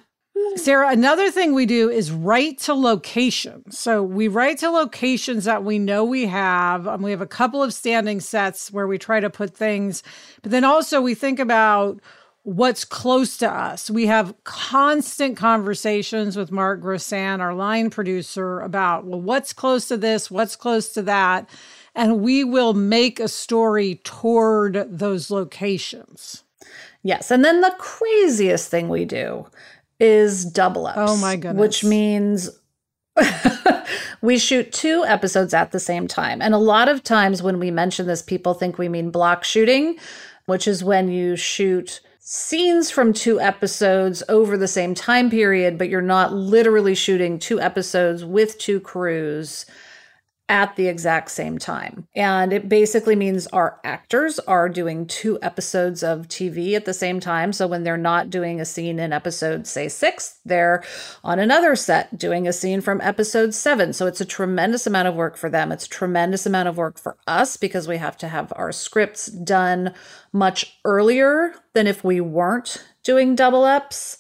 Sarah, 0.56 0.90
another 0.90 1.30
thing 1.30 1.54
we 1.54 1.66
do 1.66 1.90
is 1.90 2.12
write 2.12 2.58
to 2.60 2.74
locations. 2.74 3.78
So 3.78 4.02
we 4.02 4.28
write 4.28 4.58
to 4.60 4.70
locations 4.70 5.46
that 5.46 5.64
we 5.64 5.80
know 5.80 6.04
we 6.04 6.26
have. 6.26 6.88
Um, 6.88 7.02
we 7.02 7.12
have 7.12 7.22
a 7.22 7.28
couple 7.28 7.62
of 7.62 7.74
standing 7.74 8.20
sets 8.20 8.72
where 8.72 8.88
we 8.88 8.98
try 8.98 9.20
to 9.20 9.30
put 9.30 9.56
things, 9.56 10.04
but 10.42 10.52
then 10.52 10.64
also 10.64 11.00
we 11.00 11.14
think 11.14 11.40
about 11.40 12.02
what's 12.44 12.86
close 12.86 13.38
to 13.38 13.52
us. 13.52 13.90
We 13.90 14.06
have 14.06 14.34
constant 14.46 15.36
conversations 15.36 16.38
with 16.38 16.50
Mark 16.50 16.82
Grossan, 16.82 17.40
our 17.40 17.54
line 17.54 17.90
producer, 17.90 18.62
about, 18.62 19.06
well, 19.06 19.22
what's 19.22 19.52
close 19.52 19.90
to 19.90 19.98
this? 19.98 20.32
What's 20.32 20.56
close 20.56 20.90
to 20.94 21.02
that? 21.04 21.50
And 21.94 22.22
we 22.22 22.44
will 22.46 22.74
make 22.74 23.20
a 23.20 23.28
story 23.28 23.96
toward 24.04 24.86
those 24.90 25.30
locations. 25.30 26.44
Yes. 27.04 27.32
And 27.32 27.44
then 27.44 27.62
the 27.62 27.76
craziest 27.80 28.70
thing 28.70 28.88
we 28.88 29.06
do 29.06 29.48
is 30.00 30.46
double 30.46 30.88
ups. 30.88 30.98
Oh 31.00 31.18
my 31.18 31.36
goodness. 31.36 31.60
Which 31.60 31.84
means 31.84 32.50
we 34.22 34.38
shoot 34.38 34.72
two 34.72 35.04
episodes 35.06 35.54
at 35.54 35.72
the 35.72 35.80
same 35.80 36.08
time. 36.08 36.42
And 36.42 36.54
a 36.54 36.60
lot 36.60 36.90
of 36.90 37.04
times 37.04 37.42
when 37.42 37.60
we 37.60 37.72
mention 37.72 38.08
this, 38.08 38.22
people 38.22 38.54
think 38.54 38.78
we 38.78 38.90
mean 38.90 39.12
block 39.12 39.44
shooting, 39.44 39.98
which 40.46 40.68
is 40.68 40.84
when 40.84 41.10
you 41.10 41.36
shoot 41.36 42.02
scenes 42.20 42.92
from 42.92 43.14
two 43.14 43.40
episodes 43.40 44.22
over 44.28 44.58
the 44.58 44.68
same 44.68 44.94
time 44.94 45.30
period, 45.30 45.78
but 45.78 45.90
you're 45.90 46.02
not 46.02 46.34
literally 46.34 46.94
shooting 46.94 47.40
two 47.40 47.60
episodes 47.60 48.26
with 48.26 48.58
two 48.58 48.80
crews 48.80 49.66
at 50.50 50.76
the 50.78 50.88
exact 50.88 51.30
same 51.30 51.58
time. 51.58 52.08
And 52.16 52.54
it 52.54 52.70
basically 52.70 53.16
means 53.16 53.48
our 53.48 53.80
actors 53.84 54.40
are 54.40 54.70
doing 54.70 55.06
two 55.06 55.38
episodes 55.42 56.04
of 56.04 56.28
TV 56.30 56.74
at 56.74 56.86
the 56.86 56.94
same 56.94 57.20
time. 57.20 57.52
So 57.52 57.68
when 57.68 57.84
they're 57.84 57.98
not 57.98 58.30
doing 58.30 58.62
a 58.62 58.66
scene 58.66 58.98
in 58.98 59.12
episode, 59.12 59.68
say, 59.68 59.90
six, 59.90 60.40
they're 60.46 60.84
on 61.24 61.40
another 61.40 61.76
set 61.76 62.18
doing 62.18 62.48
a 62.48 62.54
scene 62.54 62.80
from 62.80 63.02
episode 63.02 63.54
seven. 63.54 63.92
So 63.92 64.08
it's 64.08 64.22
a 64.22 64.26
tremendous 64.26 64.88
amount 64.88 65.10
of 65.10 65.16
work 65.16 65.36
for 65.36 65.50
them. 65.50 65.72
It's 65.72 65.86
a 65.86 65.90
tremendous 65.90 66.46
amount 66.46 66.70
of 66.70 66.78
work 66.78 66.98
for 66.98 67.18
us 67.28 67.58
because 67.58 67.88
we 67.88 67.98
have 67.98 68.18
to 68.18 68.30
have 68.30 68.54
our 68.56 68.72
scripts 68.72 69.28
done 69.28 69.94
much 70.32 70.80
earlier 70.86 71.54
than 71.74 71.88
if 71.88 72.04
we 72.04 72.22
weren't 72.22 72.86
doing 73.04 73.36
double 73.36 73.66
ups. 73.66 74.18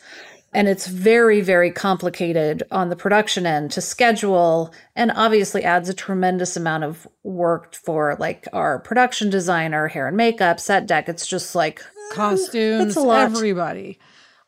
And 0.53 0.67
it's 0.67 0.87
very, 0.87 1.41
very 1.41 1.71
complicated 1.71 2.63
on 2.71 2.89
the 2.89 2.95
production 2.95 3.45
end 3.45 3.71
to 3.71 3.81
schedule 3.81 4.73
and 4.95 5.11
obviously 5.11 5.63
adds 5.63 5.89
a 5.89 5.93
tremendous 5.93 6.55
amount 6.55 6.83
of 6.83 7.07
work 7.23 7.75
for 7.75 8.15
like 8.19 8.47
our 8.53 8.79
production 8.79 9.29
designer, 9.29 9.87
hair 9.87 10.07
and 10.07 10.17
makeup, 10.17 10.59
set 10.59 10.87
deck. 10.87 11.09
It's 11.09 11.27
just 11.27 11.53
like 11.53 11.83
costumes, 12.13 12.97
everybody. 12.97 13.99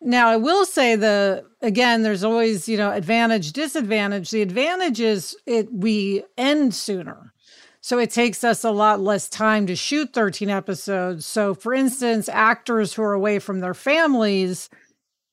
Now, 0.02 0.30
I 0.30 0.38
will 0.38 0.66
say 0.66 0.96
the 0.96 1.46
again, 1.62 2.04
there's 2.04 2.24
always, 2.24 2.70
you 2.70 2.78
know, 2.78 2.92
advantage, 2.92 3.52
disadvantage. 3.52 4.32
The 4.32 4.42
advantage 4.42 5.02
is 5.02 5.36
it 5.46 5.72
we 5.74 6.24
end 6.38 6.74
sooner. 6.74 7.34
So 7.82 7.98
it 7.98 8.12
takes 8.12 8.44
us 8.44 8.64
a 8.64 8.72
lot 8.72 9.00
less 9.00 9.30
time 9.30 9.66
to 9.68 9.76
shoot 9.76 10.14
13 10.14 10.50
episodes. 10.50 11.26
So 11.26 11.54
for 11.54 11.74
instance, 11.74 12.30
actors 12.30 12.94
who 12.94 13.04
are 13.04 13.14
away 13.14 13.40
from 13.40 13.60
their 13.60 13.74
families, 13.74 14.70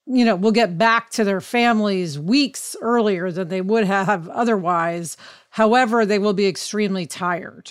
you 0.07 0.25
know, 0.25 0.37
will 0.37 0.53
get 0.53 0.79
back 0.79 1.11
to 1.11 1.25
their 1.25 1.41
families 1.41 2.19
weeks 2.19 2.77
earlier 2.81 3.31
than 3.31 3.49
they 3.49 3.61
would 3.61 3.85
have 3.85 4.29
otherwise. 4.29 5.17
However, 5.51 6.07
they 6.07 6.19
will 6.19 6.33
be 6.33 6.47
extremely 6.47 7.07
tired. 7.07 7.71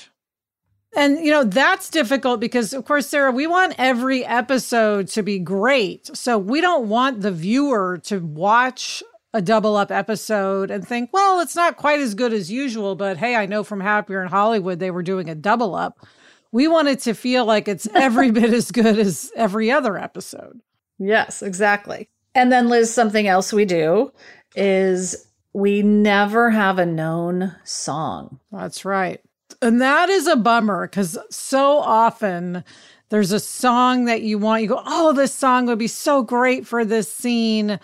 And, 0.95 1.19
you 1.19 1.31
know, 1.31 1.43
that's 1.43 1.89
difficult 1.89 2.39
because, 2.39 2.73
of 2.73 2.85
course, 2.85 3.07
Sarah, 3.07 3.31
we 3.31 3.47
want 3.47 3.75
every 3.77 4.25
episode 4.25 5.09
to 5.09 5.23
be 5.23 5.39
great. 5.39 6.15
So 6.15 6.37
we 6.37 6.61
don't 6.61 6.87
want 6.87 7.21
the 7.21 7.31
viewer 7.31 7.97
to 8.05 8.19
watch 8.19 9.03
a 9.33 9.41
double 9.41 9.75
up 9.75 9.91
episode 9.91 10.71
and 10.71 10.87
think, 10.87 11.09
well, 11.11 11.41
it's 11.41 11.55
not 11.55 11.75
quite 11.75 11.99
as 11.99 12.15
good 12.15 12.31
as 12.31 12.49
usual, 12.49 12.95
but 12.95 13.17
hey, 13.17 13.35
I 13.35 13.45
know 13.45 13.65
from 13.65 13.81
Happier 13.81 14.21
in 14.21 14.29
Hollywood 14.29 14.79
they 14.79 14.91
were 14.91 15.03
doing 15.03 15.29
a 15.29 15.35
double 15.35 15.75
up. 15.75 16.05
We 16.53 16.69
want 16.69 16.87
it 16.87 17.01
to 17.01 17.13
feel 17.13 17.43
like 17.43 17.67
it's 17.67 17.87
every 17.93 18.31
bit 18.31 18.53
as 18.53 18.71
good 18.71 18.97
as 18.97 19.31
every 19.35 19.69
other 19.69 19.97
episode. 19.97 20.61
Yes, 20.97 21.41
exactly. 21.41 22.07
And 22.35 22.51
then, 22.51 22.67
Liz, 22.67 22.93
something 22.93 23.27
else 23.27 23.53
we 23.53 23.65
do 23.65 24.11
is 24.55 25.27
we 25.53 25.81
never 25.81 26.49
have 26.51 26.77
a 26.77 26.85
known 26.85 27.55
song. 27.63 28.39
That's 28.51 28.83
right. 28.83 29.21
And 29.61 29.81
that 29.81 30.09
is 30.09 30.27
a 30.27 30.35
bummer 30.35 30.87
because 30.87 31.17
so 31.29 31.77
often 31.79 32.63
there's 33.09 33.31
a 33.31 33.39
song 33.39 34.05
that 34.05 34.21
you 34.21 34.37
want, 34.37 34.63
you 34.63 34.67
go, 34.67 34.83
oh, 34.85 35.13
this 35.13 35.33
song 35.33 35.65
would 35.67 35.79
be 35.79 35.87
so 35.87 36.23
great 36.23 36.67
for 36.67 36.83
this 36.83 37.11
scene. 37.11 37.79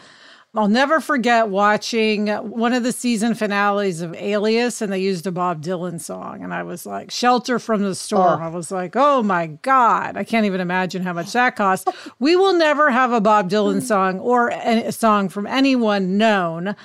I'll 0.53 0.67
never 0.67 1.00
forget 1.00 1.48
watching 1.48 2.27
one 2.27 2.74
of 2.74 2.84
the 2.84 2.91
season 2.91 3.36
finales 3.36 4.01
of 4.01 4.13
Alias, 4.15 4.81
and 4.81 4.91
they 4.91 5.00
used 5.00 5.25
a 5.25 5.31
Bob 5.31 5.63
Dylan 5.63 6.01
song. 6.01 6.43
And 6.43 6.53
I 6.53 6.63
was 6.63 6.86
like, 6.86 7.10
Shelter 7.10 7.58
from 7.58 7.84
the 7.84 7.96
Storm. 7.96 8.41
Oh. 8.41 8.43
I 8.43 8.50
was 8.50 8.70
like, 8.70 8.98
oh 8.98 9.24
my 9.24 9.48
God, 9.48 10.17
I 10.17 10.25
can't 10.25 10.46
even 10.46 10.60
imagine 10.60 11.03
how 11.03 11.13
much 11.13 11.31
that 11.31 11.55
cost. 11.55 11.88
we 12.20 12.36
will 12.36 12.53
never 12.53 12.91
have 12.91 13.13
a 13.13 13.22
Bob 13.22 13.50
Dylan 13.50 13.81
song 13.81 14.20
or 14.20 14.50
a 14.50 14.91
song 14.91 15.29
from 15.29 15.48
anyone 15.48 16.17
known 16.17 16.75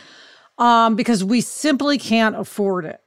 um, 0.59 0.95
because 0.95 1.25
we 1.25 1.41
simply 1.41 1.99
can't 1.99 2.37
afford 2.37 2.85
it. 2.85 3.01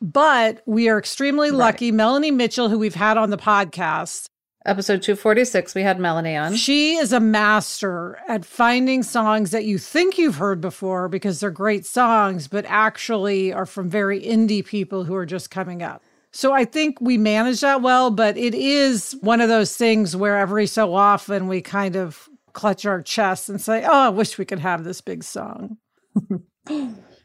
But 0.00 0.62
we 0.66 0.88
are 0.88 0.98
extremely 0.98 1.52
lucky. 1.52 1.92
Right. 1.92 1.96
Melanie 1.96 2.30
Mitchell, 2.32 2.68
who 2.68 2.80
we've 2.80 2.94
had 2.96 3.16
on 3.16 3.30
the 3.30 3.36
podcast, 3.36 4.28
Episode 4.66 5.00
246, 5.00 5.74
we 5.74 5.82
had 5.82 5.98
Melanie 5.98 6.36
on. 6.36 6.54
She 6.54 6.96
is 6.96 7.14
a 7.14 7.20
master 7.20 8.18
at 8.28 8.44
finding 8.44 9.02
songs 9.02 9.52
that 9.52 9.64
you 9.64 9.78
think 9.78 10.18
you've 10.18 10.36
heard 10.36 10.60
before 10.60 11.08
because 11.08 11.40
they're 11.40 11.50
great 11.50 11.86
songs, 11.86 12.46
but 12.46 12.66
actually 12.68 13.54
are 13.54 13.64
from 13.64 13.88
very 13.88 14.20
indie 14.20 14.64
people 14.64 15.04
who 15.04 15.14
are 15.14 15.24
just 15.24 15.50
coming 15.50 15.82
up. 15.82 16.02
So 16.30 16.52
I 16.52 16.66
think 16.66 17.00
we 17.00 17.16
manage 17.16 17.62
that 17.62 17.80
well, 17.80 18.10
but 18.10 18.36
it 18.36 18.54
is 18.54 19.16
one 19.22 19.40
of 19.40 19.48
those 19.48 19.74
things 19.76 20.14
where 20.14 20.38
every 20.38 20.66
so 20.66 20.94
often 20.94 21.48
we 21.48 21.62
kind 21.62 21.96
of 21.96 22.28
clutch 22.52 22.84
our 22.84 23.00
chests 23.00 23.48
and 23.48 23.58
say, 23.58 23.82
oh, 23.84 24.06
I 24.06 24.08
wish 24.10 24.36
we 24.36 24.44
could 24.44 24.58
have 24.58 24.84
this 24.84 25.00
big 25.00 25.24
song. 25.24 25.78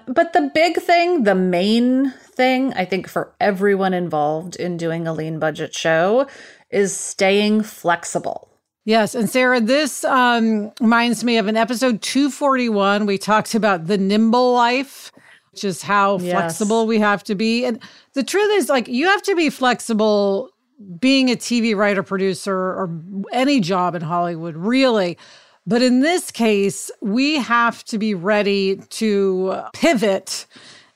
but 0.08 0.32
the 0.32 0.51
big 0.54 0.77
thing, 0.77 1.24
the 1.24 1.36
main 1.36 2.12
thing, 2.12 2.74
I 2.74 2.86
think 2.86 3.10
for 3.10 3.36
everyone 3.42 3.94
involved 3.94 4.56
in 4.56 4.77
doing 4.77 5.06
a 5.06 5.13
lean 5.13 5.38
budget 5.38 5.75
show 5.75 6.27
is 6.75 6.96
staying 6.96 7.63
flexible. 7.63 8.50
Yes. 8.84 9.15
And 9.15 9.29
Sarah, 9.29 9.62
this 9.62 10.03
um, 10.03 10.72
reminds 10.79 11.24
me 11.24 11.38
of 11.38 11.48
an 11.48 11.55
episode 11.55 12.01
241. 12.01 13.05
We 13.05 13.17
talked 13.17 13.55
about 13.55 13.88
the 13.88 13.98
nimble 13.98 14.53
life, 14.53 15.12
which 15.51 15.63
is 15.63 15.82
how 15.82 16.20
yes. 16.20 16.32
flexible 16.34 16.86
we 16.86 17.00
have 17.00 17.24
to 17.24 17.34
be. 17.34 17.65
And 17.65 17.79
the 18.13 18.24
truth 18.24 18.51
is, 18.53 18.70
like, 18.70 18.89
you 18.89 19.08
have 19.08 19.24
to 19.24 19.36
be 19.36 19.50
flexible 19.50 20.51
being 21.00 21.32
a 21.32 21.36
TV 21.36 21.75
writer, 21.75 22.03
producer, 22.03 22.53
or 22.53 23.01
any 23.32 23.62
job 23.62 23.96
in 23.96 24.01
Hollywood, 24.01 24.58
really. 24.58 25.17
But 25.65 25.82
in 25.82 26.01
this 26.01 26.29
case, 26.29 26.91
we 27.01 27.38
have 27.38 27.86
to 27.86 27.98
be 27.98 28.13
ready 28.13 28.75
to 28.75 29.62
pivot 29.74 30.46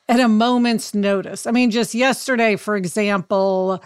at 0.09 0.19
a 0.19 0.27
moment's 0.27 0.93
notice. 0.93 1.47
I 1.47 1.51
mean, 1.51 1.71
just 1.71 1.95
yesterday, 1.95 2.57
for 2.57 2.75
example, 2.75 3.81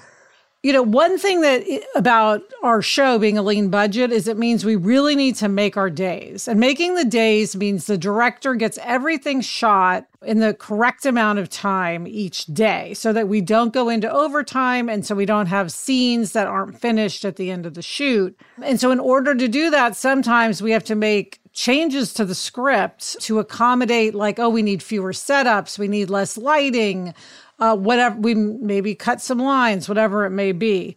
you 0.64 0.72
know, 0.72 0.82
one 0.82 1.18
thing 1.20 1.42
that 1.42 1.64
eh, 1.70 1.82
about 1.94 2.42
our 2.64 2.82
show 2.82 3.20
being 3.20 3.38
a 3.38 3.44
lean 3.44 3.70
budget 3.70 4.14
is 4.14 4.30
it 4.30 4.38
means 4.38 4.64
we 4.64 4.78
really 4.78 5.14
need 5.14 5.36
to 5.36 5.50
make 5.50 5.76
our 5.76 5.90
days. 5.90 6.48
And 6.48 6.58
making 6.58 6.96
the 6.96 7.04
days 7.04 7.54
means 7.54 7.86
the 7.86 7.98
director 7.98 8.56
gets 8.56 8.80
everything 8.82 9.42
shot 9.42 10.08
in 10.26 10.40
the 10.40 10.54
correct 10.54 11.06
amount 11.06 11.40
of 11.40 11.50
time 11.50 12.08
each 12.08 12.46
day 12.46 12.94
so 12.94 13.12
that 13.12 13.28
we 13.28 13.42
don't 13.42 13.74
go 13.74 13.90
into 13.90 14.10
overtime 14.10 14.88
and 14.88 15.06
so 15.06 15.16
we 15.16 15.26
don't 15.26 15.48
have 15.48 15.70
scenes 15.70 16.32
that 16.32 16.48
aren't 16.48 16.80
finished 16.80 17.26
at 17.26 17.36
the 17.36 17.52
end 17.52 17.66
of 17.66 17.74
the 17.74 17.82
shoot. 17.82 18.40
And 18.62 18.80
so 18.80 18.90
in 18.92 19.02
order 19.02 19.36
to 19.36 19.50
do 19.50 19.70
that, 19.70 19.98
sometimes 19.98 20.62
we 20.62 20.72
have 20.72 20.86
to 20.86 20.96
make 20.96 21.42
changes 21.54 22.14
to 22.14 22.26
the 22.26 22.34
script 22.34 23.20
to 23.22 23.38
accommodate 23.38 24.16
like 24.16 24.40
oh 24.40 24.50
we 24.50 24.64
need 24.64 24.82
fewer 24.82 25.12
setups 25.12 25.78
we 25.78 25.88
need 25.88 26.10
less 26.10 26.36
lighting 26.36 27.14
uh, 27.60 27.76
whatever 27.76 28.20
we 28.20 28.36
maybe 28.36 28.96
cut 28.96 29.22
some 29.22 29.40
lines, 29.40 29.88
whatever 29.88 30.26
it 30.26 30.32
may 30.32 30.52
be. 30.52 30.96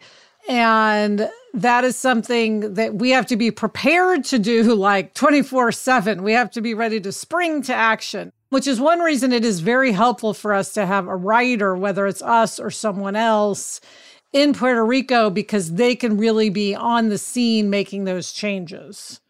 And 0.48 1.28
that 1.54 1.84
is 1.84 1.96
something 1.96 2.74
that 2.74 2.94
we 2.96 3.10
have 3.10 3.26
to 3.26 3.36
be 3.36 3.50
prepared 3.50 4.24
to 4.26 4.38
do 4.38 4.62
like 4.74 5.14
24 5.14 5.72
7. 5.72 6.22
We 6.22 6.32
have 6.32 6.50
to 6.52 6.60
be 6.60 6.74
ready 6.74 7.00
to 7.00 7.12
spring 7.12 7.62
to 7.62 7.74
action. 7.74 8.32
which 8.50 8.66
is 8.66 8.80
one 8.80 9.00
reason 9.00 9.32
it 9.32 9.44
is 9.44 9.60
very 9.60 9.92
helpful 9.92 10.32
for 10.32 10.54
us 10.54 10.72
to 10.74 10.86
have 10.86 11.08
a 11.08 11.16
writer, 11.16 11.74
whether 11.74 12.06
it's 12.06 12.22
us 12.22 12.60
or 12.60 12.70
someone 12.70 13.16
else 13.16 13.80
in 14.32 14.52
Puerto 14.52 14.84
Rico, 14.84 15.30
because 15.30 15.72
they 15.72 15.96
can 15.96 16.16
really 16.16 16.50
be 16.50 16.74
on 16.74 17.08
the 17.08 17.18
scene 17.18 17.70
making 17.70 18.04
those 18.04 18.32
changes. 18.32 19.20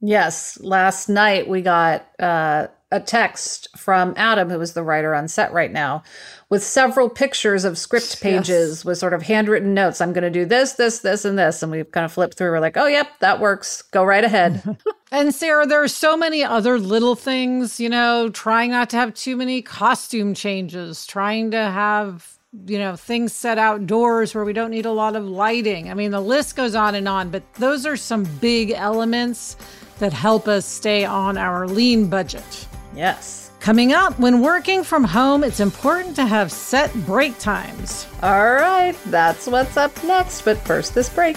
Yes. 0.00 0.58
Last 0.60 1.08
night 1.08 1.48
we 1.48 1.60
got 1.60 2.06
uh, 2.18 2.68
a 2.92 3.00
text 3.00 3.68
from 3.76 4.14
Adam, 4.16 4.50
who 4.50 4.60
is 4.60 4.72
the 4.72 4.82
writer 4.82 5.14
on 5.14 5.28
set 5.28 5.52
right 5.52 5.70
now, 5.70 6.02
with 6.48 6.62
several 6.62 7.08
pictures 7.08 7.64
of 7.64 7.78
script 7.78 8.20
pages 8.20 8.78
yes. 8.78 8.84
with 8.84 8.98
sort 8.98 9.14
of 9.14 9.22
handwritten 9.22 9.74
notes. 9.74 10.00
I'm 10.00 10.12
going 10.12 10.24
to 10.24 10.30
do 10.30 10.44
this, 10.44 10.72
this, 10.72 10.98
this, 11.00 11.24
and 11.24 11.38
this. 11.38 11.62
And 11.62 11.70
we've 11.70 11.90
kind 11.90 12.04
of 12.04 12.12
flipped 12.12 12.36
through. 12.36 12.50
We're 12.50 12.60
like, 12.60 12.76
oh, 12.76 12.86
yep, 12.86 13.08
that 13.20 13.38
works. 13.38 13.82
Go 13.82 14.04
right 14.04 14.24
ahead. 14.24 14.76
and 15.12 15.32
Sarah, 15.32 15.66
there 15.66 15.82
are 15.82 15.88
so 15.88 16.16
many 16.16 16.42
other 16.42 16.78
little 16.78 17.14
things, 17.14 17.78
you 17.78 17.88
know, 17.88 18.28
trying 18.28 18.72
not 18.72 18.90
to 18.90 18.96
have 18.96 19.14
too 19.14 19.36
many 19.36 19.62
costume 19.62 20.34
changes, 20.34 21.06
trying 21.06 21.52
to 21.52 21.58
have 21.58 22.36
you 22.66 22.80
know, 22.80 22.96
things 22.96 23.32
set 23.32 23.58
outdoors 23.58 24.34
where 24.34 24.44
we 24.44 24.52
don't 24.52 24.72
need 24.72 24.84
a 24.84 24.90
lot 24.90 25.14
of 25.14 25.24
lighting. 25.24 25.88
I 25.88 25.94
mean, 25.94 26.10
the 26.10 26.20
list 26.20 26.56
goes 26.56 26.74
on 26.74 26.96
and 26.96 27.06
on, 27.06 27.30
but 27.30 27.42
those 27.54 27.86
are 27.86 27.96
some 27.96 28.24
big 28.40 28.72
elements 28.72 29.56
that 30.00 30.12
help 30.12 30.48
us 30.48 30.66
stay 30.66 31.04
on 31.04 31.38
our 31.38 31.68
lean 31.68 32.08
budget. 32.08 32.66
Yes. 32.94 33.50
Coming 33.60 33.92
up, 33.92 34.18
when 34.18 34.40
working 34.40 34.82
from 34.82 35.04
home, 35.04 35.44
it's 35.44 35.60
important 35.60 36.16
to 36.16 36.24
have 36.24 36.50
set 36.50 36.92
break 37.06 37.38
times. 37.38 38.06
All 38.22 38.52
right, 38.54 38.96
that's 39.06 39.46
what's 39.46 39.76
up 39.76 39.92
next, 40.02 40.42
but 40.42 40.58
first, 40.58 40.94
this 40.94 41.08
break. 41.08 41.36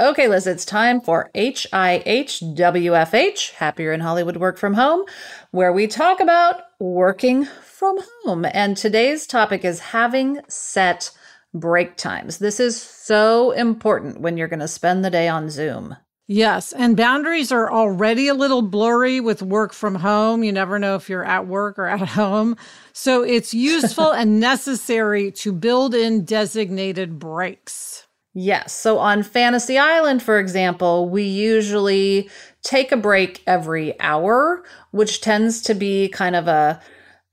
Okay, 0.00 0.28
Liz, 0.28 0.46
it's 0.46 0.64
time 0.64 1.00
for 1.00 1.28
HIHWFH, 1.34 3.54
Happier 3.54 3.92
in 3.92 3.98
Hollywood 3.98 4.36
Work 4.36 4.56
From 4.56 4.74
Home, 4.74 5.04
where 5.50 5.72
we 5.72 5.88
talk 5.88 6.20
about 6.20 6.62
working 6.78 7.46
from 7.64 7.98
home. 8.22 8.46
And 8.52 8.76
today's 8.76 9.26
topic 9.26 9.64
is 9.64 9.80
having 9.80 10.38
set 10.46 11.10
break 11.52 11.96
times. 11.96 12.38
This 12.38 12.60
is 12.60 12.80
so 12.80 13.50
important 13.50 14.20
when 14.20 14.36
you're 14.36 14.46
going 14.46 14.60
to 14.60 14.68
spend 14.68 15.04
the 15.04 15.10
day 15.10 15.26
on 15.26 15.50
Zoom. 15.50 15.96
Yes, 16.28 16.72
and 16.72 16.96
boundaries 16.96 17.50
are 17.50 17.68
already 17.68 18.28
a 18.28 18.34
little 18.34 18.62
blurry 18.62 19.18
with 19.18 19.42
work 19.42 19.72
from 19.72 19.96
home. 19.96 20.44
You 20.44 20.52
never 20.52 20.78
know 20.78 20.94
if 20.94 21.08
you're 21.08 21.24
at 21.24 21.48
work 21.48 21.76
or 21.76 21.88
at 21.88 22.10
home. 22.10 22.56
So 22.92 23.24
it's 23.24 23.52
useful 23.52 24.12
and 24.12 24.38
necessary 24.38 25.32
to 25.32 25.50
build 25.50 25.92
in 25.92 26.24
designated 26.24 27.18
breaks. 27.18 28.06
Yes. 28.34 28.72
So 28.72 28.98
on 28.98 29.22
Fantasy 29.22 29.78
Island, 29.78 30.22
for 30.22 30.38
example, 30.38 31.08
we 31.08 31.24
usually 31.24 32.30
take 32.62 32.92
a 32.92 32.96
break 32.96 33.42
every 33.46 33.98
hour, 34.00 34.64
which 34.90 35.20
tends 35.20 35.62
to 35.62 35.74
be 35.74 36.08
kind 36.08 36.36
of 36.36 36.46
a 36.46 36.80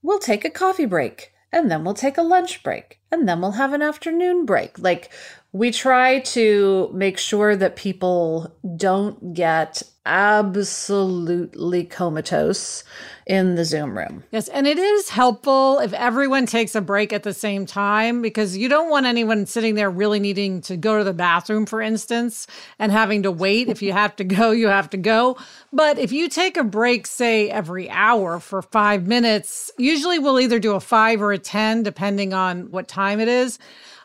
we'll 0.01 0.19
take 0.19 0.45
a 0.45 0.49
coffee 0.49 0.85
break 0.85 1.33
and 1.51 1.71
then 1.71 1.83
we'll 1.83 1.93
take 1.93 2.17
a 2.17 2.21
lunch 2.21 2.61
break 2.63 2.99
and 3.11 3.27
then 3.27 3.41
we'll 3.41 3.51
have 3.51 3.73
an 3.73 3.81
afternoon 3.81 4.45
break. 4.45 4.77
Like 4.77 5.11
we 5.51 5.71
try 5.71 6.19
to 6.19 6.89
make 6.93 7.17
sure 7.17 7.55
that 7.55 7.75
people 7.75 8.55
don't 8.75 9.33
get 9.33 9.81
absolutely 10.05 11.85
comatose 11.85 12.83
in 13.25 13.55
the 13.55 13.65
Zoom 13.65 13.97
room. 13.97 14.23
Yes, 14.31 14.47
and 14.49 14.67
it 14.67 14.77
is 14.77 15.09
helpful 15.09 15.79
if 15.79 15.93
everyone 15.93 16.45
takes 16.45 16.75
a 16.75 16.81
break 16.81 17.11
at 17.11 17.23
the 17.23 17.33
same 17.33 17.65
time 17.65 18.21
because 18.21 18.55
you 18.55 18.69
don't 18.69 18.89
want 18.89 19.07
anyone 19.07 19.45
sitting 19.45 19.73
there 19.75 19.89
really 19.89 20.19
needing 20.19 20.61
to 20.61 20.77
go 20.77 20.97
to 20.99 21.03
the 21.03 21.13
bathroom, 21.13 21.65
for 21.65 21.81
instance, 21.81 22.45
and 22.77 22.91
having 22.91 23.23
to 23.23 23.31
wait. 23.31 23.67
if 23.67 23.81
you 23.81 23.93
have 23.93 24.15
to 24.17 24.23
go, 24.23 24.51
you 24.51 24.67
have 24.67 24.89
to 24.91 24.97
go. 24.97 25.37
But 25.73 25.97
if 25.97 26.11
you 26.11 26.29
take 26.29 26.55
a 26.55 26.63
break, 26.63 27.07
say 27.07 27.49
every 27.49 27.89
hour 27.89 28.39
for 28.39 28.61
five 28.61 29.07
minutes, 29.07 29.71
usually 29.77 30.19
we'll 30.19 30.39
either 30.39 30.59
do 30.59 30.73
a 30.73 30.79
five 30.79 31.21
or 31.21 31.31
a 31.31 31.39
10, 31.39 31.81
depending 31.83 32.33
on 32.33 32.69
what 32.69 32.87
time 32.87 33.19
it 33.19 33.27
is. 33.27 33.57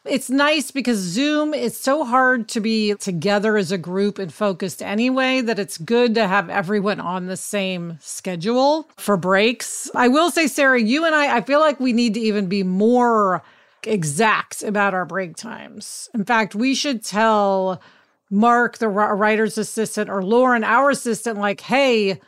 It's 0.06 0.30
nice 0.30 0.70
because 0.70 0.96
Zoom 0.96 1.52
is 1.52 1.76
so 1.76 2.04
hard 2.04 2.48
to 2.50 2.60
be 2.60 2.94
together 2.94 3.58
as 3.58 3.70
a 3.70 3.76
group 3.76 4.18
and 4.18 4.32
focused 4.32 4.82
anyway 4.82 5.42
that 5.42 5.58
it's 5.58 5.76
good 5.76 6.14
to 6.14 6.26
have 6.26 6.48
everyone 6.48 7.00
on 7.00 7.26
the 7.26 7.36
same 7.36 7.98
schedule 8.00 8.88
for 8.96 9.18
breaks. 9.18 9.90
I 9.94 10.08
will 10.08 10.30
say, 10.30 10.46
Sarah, 10.46 10.80
you 10.80 11.04
and 11.04 11.14
I, 11.14 11.36
I 11.36 11.40
feel 11.42 11.60
like 11.60 11.78
we 11.80 11.92
need 11.92 12.14
to 12.14 12.20
even 12.20 12.46
be 12.46 12.62
more 12.62 13.42
exact 13.82 14.62
about 14.62 14.94
our 14.94 15.04
break 15.04 15.36
times. 15.36 16.08
In 16.14 16.24
fact, 16.24 16.54
we 16.54 16.74
should 16.74 17.04
tell 17.04 17.82
Mark, 18.30 18.78
the 18.78 18.88
writer's 18.88 19.58
assistant, 19.58 20.08
or 20.08 20.22
Lauren, 20.22 20.64
our 20.64 20.88
assistant, 20.90 21.38
like, 21.38 21.60
hey, 21.60 22.20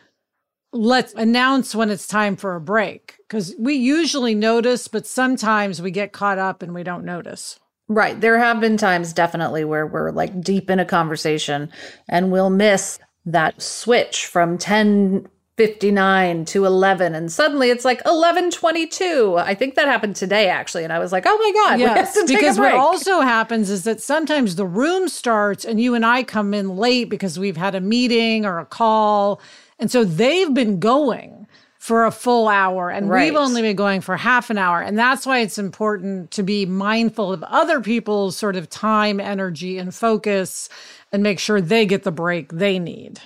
let's 0.72 1.14
announce 1.14 1.74
when 1.74 1.88
it's 1.88 2.06
time 2.06 2.36
for 2.36 2.54
a 2.54 2.60
break. 2.60 3.16
Because 3.28 3.54
we 3.58 3.74
usually 3.74 4.34
notice, 4.34 4.88
but 4.88 5.06
sometimes 5.06 5.80
we 5.80 5.90
get 5.90 6.12
caught 6.12 6.38
up 6.38 6.62
and 6.62 6.74
we 6.74 6.82
don't 6.82 7.04
notice. 7.04 7.58
Right. 7.94 8.18
There 8.20 8.38
have 8.38 8.60
been 8.60 8.76
times 8.76 9.12
definitely 9.12 9.64
where 9.64 9.86
we're 9.86 10.10
like 10.10 10.40
deep 10.40 10.70
in 10.70 10.78
a 10.78 10.84
conversation 10.84 11.70
and 12.08 12.32
we'll 12.32 12.50
miss 12.50 12.98
that 13.26 13.60
switch 13.60 14.26
from 14.26 14.58
10 14.58 15.28
59 15.58 16.46
to 16.46 16.64
11 16.64 17.14
and 17.14 17.30
suddenly 17.30 17.68
it's 17.68 17.84
like 17.84 17.98
1122 17.98 19.36
i 19.36 19.54
think 19.54 19.74
that 19.74 19.86
happened 19.86 20.16
today 20.16 20.48
actually 20.48 20.82
and 20.82 20.94
i 20.94 20.98
was 20.98 21.12
like 21.12 21.24
oh 21.26 21.36
my 21.36 21.52
god 21.52 21.78
yes 21.78 22.18
because 22.26 22.58
what 22.58 22.72
also 22.72 23.20
happens 23.20 23.68
is 23.68 23.84
that 23.84 24.00
sometimes 24.00 24.56
the 24.56 24.64
room 24.64 25.08
starts 25.08 25.66
and 25.66 25.78
you 25.78 25.94
and 25.94 26.06
i 26.06 26.22
come 26.22 26.54
in 26.54 26.74
late 26.76 27.10
because 27.10 27.38
we've 27.38 27.58
had 27.58 27.74
a 27.74 27.80
meeting 27.82 28.46
or 28.46 28.60
a 28.60 28.64
call 28.64 29.42
and 29.78 29.90
so 29.90 30.04
they've 30.04 30.54
been 30.54 30.80
going 30.80 31.41
for 31.82 32.04
a 32.06 32.12
full 32.12 32.46
hour 32.46 32.90
and 32.90 33.10
right. 33.10 33.24
we've 33.24 33.36
only 33.36 33.60
been 33.60 33.74
going 33.74 34.00
for 34.00 34.16
half 34.16 34.50
an 34.50 34.56
hour. 34.56 34.80
And 34.80 34.96
that's 34.96 35.26
why 35.26 35.40
it's 35.40 35.58
important 35.58 36.30
to 36.30 36.44
be 36.44 36.64
mindful 36.64 37.32
of 37.32 37.42
other 37.42 37.80
people's 37.80 38.36
sort 38.36 38.54
of 38.54 38.70
time, 38.70 39.18
energy, 39.18 39.78
and 39.78 39.92
focus 39.92 40.68
and 41.10 41.24
make 41.24 41.40
sure 41.40 41.60
they 41.60 41.84
get 41.84 42.04
the 42.04 42.12
break 42.12 42.52
they 42.52 42.78
need. 42.78 43.20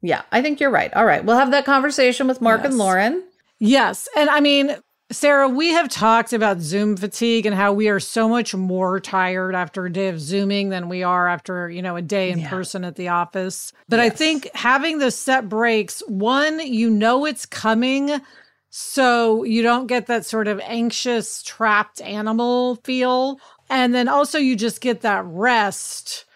Yeah, 0.00 0.22
I 0.32 0.40
think 0.40 0.58
you're 0.58 0.70
right. 0.70 0.90
All 0.94 1.04
right. 1.04 1.22
We'll 1.22 1.36
have 1.36 1.50
that 1.50 1.66
conversation 1.66 2.26
with 2.26 2.40
Mark 2.40 2.62
yes. 2.62 2.70
and 2.70 2.78
Lauren. 2.78 3.24
Yes. 3.58 4.08
And 4.16 4.30
I 4.30 4.40
mean, 4.40 4.74
Sarah, 5.10 5.48
we 5.48 5.68
have 5.68 5.88
talked 5.88 6.34
about 6.34 6.60
Zoom 6.60 6.94
fatigue 6.94 7.46
and 7.46 7.54
how 7.54 7.72
we 7.72 7.88
are 7.88 8.00
so 8.00 8.28
much 8.28 8.54
more 8.54 9.00
tired 9.00 9.54
after 9.54 9.86
a 9.86 9.92
day 9.92 10.08
of 10.08 10.20
Zooming 10.20 10.68
than 10.68 10.90
we 10.90 11.02
are 11.02 11.26
after, 11.26 11.70
you 11.70 11.80
know, 11.80 11.96
a 11.96 12.02
day 12.02 12.30
in 12.30 12.40
yeah. 12.40 12.50
person 12.50 12.84
at 12.84 12.96
the 12.96 13.08
office. 13.08 13.72
But 13.88 14.00
yes. 14.00 14.12
I 14.12 14.14
think 14.14 14.50
having 14.52 14.98
the 14.98 15.10
set 15.10 15.48
breaks, 15.48 16.02
one, 16.08 16.60
you 16.60 16.90
know 16.90 17.24
it's 17.24 17.46
coming. 17.46 18.20
So 18.68 19.44
you 19.44 19.62
don't 19.62 19.86
get 19.86 20.08
that 20.08 20.26
sort 20.26 20.46
of 20.46 20.60
anxious, 20.60 21.42
trapped 21.42 22.02
animal 22.02 22.76
feel. 22.84 23.40
And 23.70 23.94
then 23.94 24.08
also 24.08 24.36
you 24.38 24.56
just 24.56 24.82
get 24.82 25.00
that 25.00 25.24
rest 25.24 26.26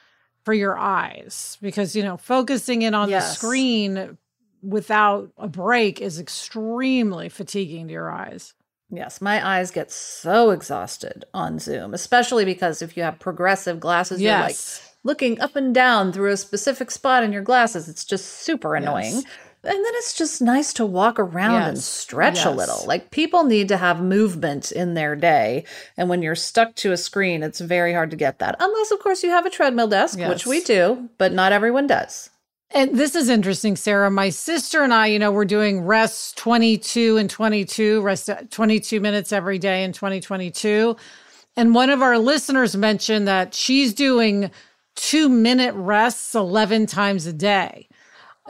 for 0.46 0.54
your 0.54 0.78
eyes 0.78 1.58
because, 1.60 1.94
you 1.94 2.02
know, 2.02 2.16
focusing 2.16 2.80
in 2.80 2.94
on 2.94 3.10
yes. 3.10 3.28
the 3.28 3.34
screen 3.34 4.16
without 4.62 5.30
a 5.36 5.46
break 5.46 6.00
is 6.00 6.18
extremely 6.18 7.28
fatiguing 7.28 7.88
to 7.88 7.92
your 7.92 8.10
eyes. 8.10 8.54
Yes, 8.94 9.22
my 9.22 9.44
eyes 9.44 9.70
get 9.70 9.90
so 9.90 10.50
exhausted 10.50 11.24
on 11.32 11.58
Zoom, 11.58 11.94
especially 11.94 12.44
because 12.44 12.82
if 12.82 12.94
you 12.96 13.02
have 13.02 13.18
progressive 13.18 13.80
glasses, 13.80 14.20
you're 14.20 14.32
like 14.32 14.50
Yes. 14.50 14.94
looking 15.02 15.40
up 15.40 15.56
and 15.56 15.74
down 15.74 16.12
through 16.12 16.30
a 16.30 16.36
specific 16.36 16.90
spot 16.90 17.24
in 17.24 17.32
your 17.32 17.40
glasses. 17.42 17.88
It's 17.88 18.04
just 18.04 18.26
super 18.26 18.76
annoying. 18.76 19.14
Yes. 19.14 19.24
And 19.64 19.76
then 19.76 19.92
it's 19.94 20.12
just 20.12 20.42
nice 20.42 20.72
to 20.74 20.84
walk 20.84 21.18
around 21.18 21.62
and 21.62 21.76
Yes. 21.78 21.86
stretch 21.86 22.44
a 22.44 22.50
little. 22.50 22.84
Like 22.86 23.10
people 23.10 23.44
need 23.44 23.68
to 23.68 23.76
have 23.78 24.00
movement 24.02 24.72
in 24.72 24.92
their 24.94 25.16
day. 25.16 25.64
And 25.96 26.08
when 26.10 26.20
you're 26.20 26.34
stuck 26.34 26.74
to 26.76 26.92
a 26.92 26.96
screen, 26.96 27.42
it's 27.42 27.60
very 27.60 27.94
hard 27.94 28.10
to 28.10 28.16
get 28.16 28.40
that. 28.40 28.56
Unless, 28.60 28.90
of 28.90 28.98
course, 28.98 29.22
you 29.22 29.30
have 29.30 29.46
a 29.46 29.50
treadmill 29.50 29.88
desk, 29.88 30.18
which 30.18 30.46
we 30.46 30.60
do, 30.60 31.08
but 31.16 31.32
not 31.32 31.52
everyone 31.52 31.86
does. 31.86 32.28
And 32.74 32.98
this 32.98 33.14
is 33.14 33.28
interesting, 33.28 33.76
Sarah. 33.76 34.10
My 34.10 34.30
sister 34.30 34.82
and 34.82 34.94
I, 34.94 35.06
you 35.06 35.18
know, 35.18 35.30
we're 35.30 35.44
doing 35.44 35.82
rests 35.82 36.32
22 36.32 37.18
and 37.18 37.28
22, 37.28 38.00
rest 38.00 38.30
uh, 38.30 38.42
22 38.50 38.98
minutes 38.98 39.30
every 39.30 39.58
day 39.58 39.84
in 39.84 39.92
2022. 39.92 40.96
And 41.54 41.74
one 41.74 41.90
of 41.90 42.00
our 42.00 42.16
listeners 42.16 42.74
mentioned 42.74 43.28
that 43.28 43.54
she's 43.54 43.92
doing 43.92 44.50
two 44.94 45.28
minute 45.28 45.74
rests 45.74 46.34
11 46.34 46.86
times 46.86 47.26
a 47.26 47.32
day. 47.32 47.88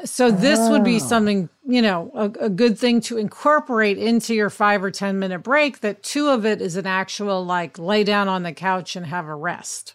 So 0.05 0.31
this 0.31 0.59
would 0.71 0.85
be 0.85 0.99
something, 0.99 1.49
you 1.67 1.83
know, 1.83 2.11
a, 2.15 2.47
a 2.47 2.49
good 2.49 2.79
thing 2.79 3.01
to 3.03 3.19
incorporate 3.19 3.99
into 3.99 4.35
your 4.35 4.51
five 4.51 4.83
or 4.83 4.91
10 4.91 5.19
minute 5.19 5.41
break 5.41 5.81
that 5.81 6.03
two 6.03 6.29
of 6.29 6.47
it 6.47 6.63
is 6.63 6.77
an 6.77 6.87
actual 6.87 7.45
like 7.45 7.79
lay 7.79 8.05
down 8.05 8.29
on 8.29 8.43
the 8.43 8.53
couch 8.53 8.97
and 8.97 9.07
have 9.07 9.27
a 9.27 9.35
rest. 9.35 9.95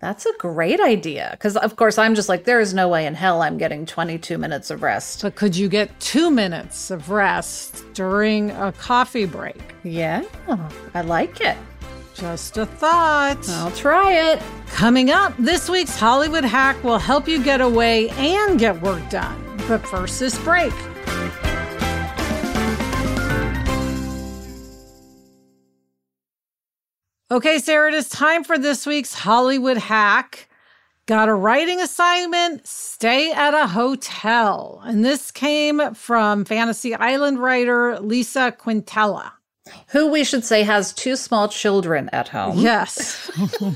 That's 0.00 0.26
a 0.26 0.32
great 0.38 0.80
idea. 0.80 1.28
Because, 1.32 1.56
of 1.56 1.76
course, 1.76 1.96
I'm 1.98 2.14
just 2.14 2.28
like, 2.28 2.44
there 2.44 2.60
is 2.60 2.74
no 2.74 2.88
way 2.88 3.06
in 3.06 3.14
hell 3.14 3.40
I'm 3.42 3.56
getting 3.56 3.86
22 3.86 4.36
minutes 4.36 4.70
of 4.70 4.82
rest. 4.82 5.22
But 5.22 5.34
could 5.34 5.56
you 5.56 5.68
get 5.68 5.98
two 6.00 6.30
minutes 6.30 6.90
of 6.90 7.10
rest 7.10 7.84
during 7.94 8.50
a 8.50 8.72
coffee 8.72 9.24
break? 9.26 9.74
Yeah, 9.82 10.22
I 10.94 11.00
like 11.00 11.40
it. 11.40 11.56
Just 12.14 12.56
a 12.58 12.66
thought. 12.66 13.48
I'll 13.48 13.72
try 13.72 14.12
it. 14.12 14.42
Coming 14.68 15.10
up, 15.10 15.34
this 15.38 15.68
week's 15.68 15.98
Hollywood 15.98 16.44
hack 16.44 16.82
will 16.84 16.98
help 16.98 17.26
you 17.26 17.42
get 17.42 17.60
away 17.60 18.10
and 18.10 18.58
get 18.58 18.80
work 18.82 19.08
done. 19.10 19.40
But 19.66 19.86
first, 19.86 20.20
this 20.20 20.38
break. 20.40 20.72
Okay, 27.30 27.58
Sarah, 27.58 27.88
it 27.88 27.94
is 27.94 28.08
time 28.10 28.44
for 28.44 28.58
this 28.58 28.86
week's 28.86 29.14
Hollywood 29.14 29.78
hack. 29.78 30.48
Got 31.06 31.30
a 31.30 31.34
writing 31.34 31.80
assignment? 31.80 32.66
Stay 32.66 33.32
at 33.32 33.54
a 33.54 33.66
hotel. 33.66 34.82
And 34.84 35.04
this 35.04 35.30
came 35.30 35.94
from 35.94 36.44
Fantasy 36.44 36.94
Island 36.94 37.38
writer 37.38 37.98
Lisa 38.00 38.54
Quintella. 38.58 39.32
Who 39.88 40.08
we 40.08 40.22
should 40.22 40.44
say 40.44 40.62
has 40.64 40.92
two 40.92 41.16
small 41.16 41.48
children 41.48 42.10
at 42.12 42.28
home. 42.28 42.58
Yes. 42.58 43.30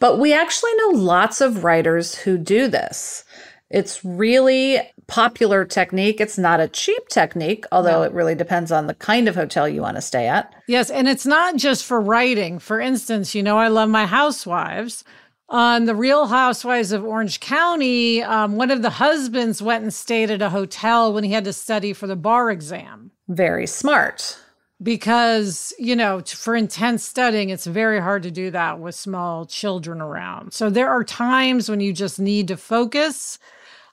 But 0.00 0.18
we 0.18 0.32
actually 0.32 0.74
know 0.76 0.98
lots 0.98 1.40
of 1.40 1.64
writers 1.64 2.14
who 2.14 2.36
do 2.36 2.68
this. 2.68 3.24
It's 3.70 4.04
really 4.04 4.80
popular 5.06 5.64
technique. 5.64 6.20
It's 6.20 6.38
not 6.38 6.60
a 6.60 6.68
cheap 6.68 7.08
technique, 7.08 7.64
although 7.72 8.02
it 8.02 8.12
really 8.12 8.34
depends 8.34 8.70
on 8.70 8.86
the 8.86 8.94
kind 8.94 9.28
of 9.28 9.34
hotel 9.34 9.68
you 9.68 9.82
want 9.82 9.96
to 9.96 10.02
stay 10.02 10.28
at. 10.28 10.54
Yes, 10.66 10.90
and 10.90 11.08
it's 11.08 11.26
not 11.26 11.56
just 11.56 11.84
for 11.84 12.00
writing. 12.00 12.58
For 12.58 12.80
instance, 12.80 13.34
you 13.34 13.42
know, 13.42 13.58
I 13.58 13.68
love 13.68 13.88
my 13.88 14.06
housewives. 14.06 15.04
On 15.50 15.84
the 15.84 15.94
Real 15.94 16.26
Housewives 16.26 16.90
of 16.90 17.04
Orange 17.04 17.38
County, 17.38 18.22
um, 18.22 18.56
one 18.56 18.70
of 18.70 18.80
the 18.80 18.90
husbands 18.90 19.60
went 19.60 19.82
and 19.82 19.92
stayed 19.92 20.30
at 20.30 20.40
a 20.40 20.50
hotel 20.50 21.12
when 21.12 21.22
he 21.22 21.32
had 21.32 21.44
to 21.44 21.52
study 21.52 21.92
for 21.92 22.06
the 22.06 22.16
bar 22.16 22.50
exam 22.50 23.10
Very 23.28 23.66
smart. 23.66 24.38
Because, 24.84 25.72
you 25.78 25.96
know, 25.96 26.20
for 26.20 26.54
intense 26.54 27.02
studying, 27.02 27.48
it's 27.48 27.66
very 27.66 28.00
hard 28.00 28.22
to 28.22 28.30
do 28.30 28.50
that 28.50 28.78
with 28.78 28.94
small 28.94 29.46
children 29.46 30.02
around. 30.02 30.52
So 30.52 30.68
there 30.68 30.90
are 30.90 31.02
times 31.02 31.70
when 31.70 31.80
you 31.80 31.92
just 31.92 32.20
need 32.20 32.46
to 32.48 32.56
focus. 32.56 33.38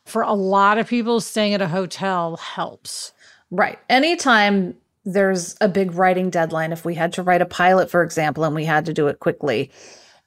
For 0.04 0.22
a 0.24 0.34
lot 0.34 0.78
of 0.78 0.88
people, 0.88 1.22
staying 1.22 1.54
at 1.54 1.62
a 1.62 1.68
hotel 1.68 2.36
helps. 2.36 3.14
Right. 3.52 3.80
Anytime 3.90 4.76
there's 5.06 5.56
a 5.62 5.70
big 5.70 5.94
writing 5.94 6.30
deadline, 6.30 6.74
if 6.74 6.84
we 6.84 6.96
had 6.96 7.14
to 7.14 7.24
write 7.24 7.42
a 7.42 7.46
pilot, 7.46 7.90
for 7.90 8.04
example, 8.04 8.44
and 8.44 8.54
we 8.54 8.66
had 8.66 8.86
to 8.86 8.94
do 8.94 9.08
it 9.08 9.20
quickly, 9.20 9.72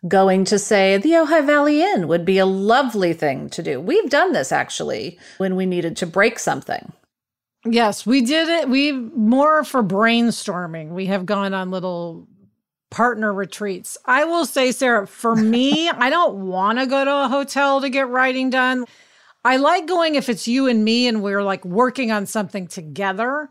going 0.09 0.45
to 0.45 0.59
say 0.59 0.97
the 0.97 1.11
Ojai 1.11 1.45
Valley 1.45 1.83
Inn 1.83 2.09
would 2.09 2.25
be 2.25 2.39
a 2.39 2.47
lovely 2.47 3.13
thing 3.13 3.51
to 3.51 3.63
do. 3.63 3.81
We've 3.81 4.09
done 4.09 4.33
this 4.33 4.53
actually 4.53 5.19
when 5.39 5.57
we 5.57 5.67
needed 5.67 5.97
to 5.99 6.07
break 6.07 6.39
something. 6.39 6.93
Yes, 7.65 8.05
we 8.05 8.21
did 8.21 8.49
it. 8.49 8.69
We 8.69 8.93
more 8.93 9.65
for 9.65 9.83
brainstorming. 9.83 10.91
We 10.91 11.07
have 11.07 11.25
gone 11.25 11.55
on 11.55 11.71
little 11.71 12.29
partner 12.91 13.33
retreats. 13.33 13.97
I 14.05 14.25
will 14.25 14.47
say, 14.47 14.71
Sarah, 14.71 15.07
for 15.07 15.35
me, 15.37 15.89
I 15.89 16.11
don't 16.11 16.47
want 16.47 16.79
to 16.79 16.87
go 16.87 17.05
to 17.05 17.25
a 17.25 17.29
hotel 17.29 17.81
to 17.81 17.89
get 17.89 18.09
writing 18.09 18.51
done. 18.51 18.85
I 19.45 19.57
like 19.57 19.87
going 19.87 20.15
if 20.15 20.29
it's 20.29 20.49
you 20.49 20.67
and 20.69 20.85
me 20.85 21.07
and 21.07 21.23
we're 21.23 21.43
like 21.43 21.65
working 21.65 22.11
on 22.11 22.27
something 22.27 22.67
together. 22.67 23.49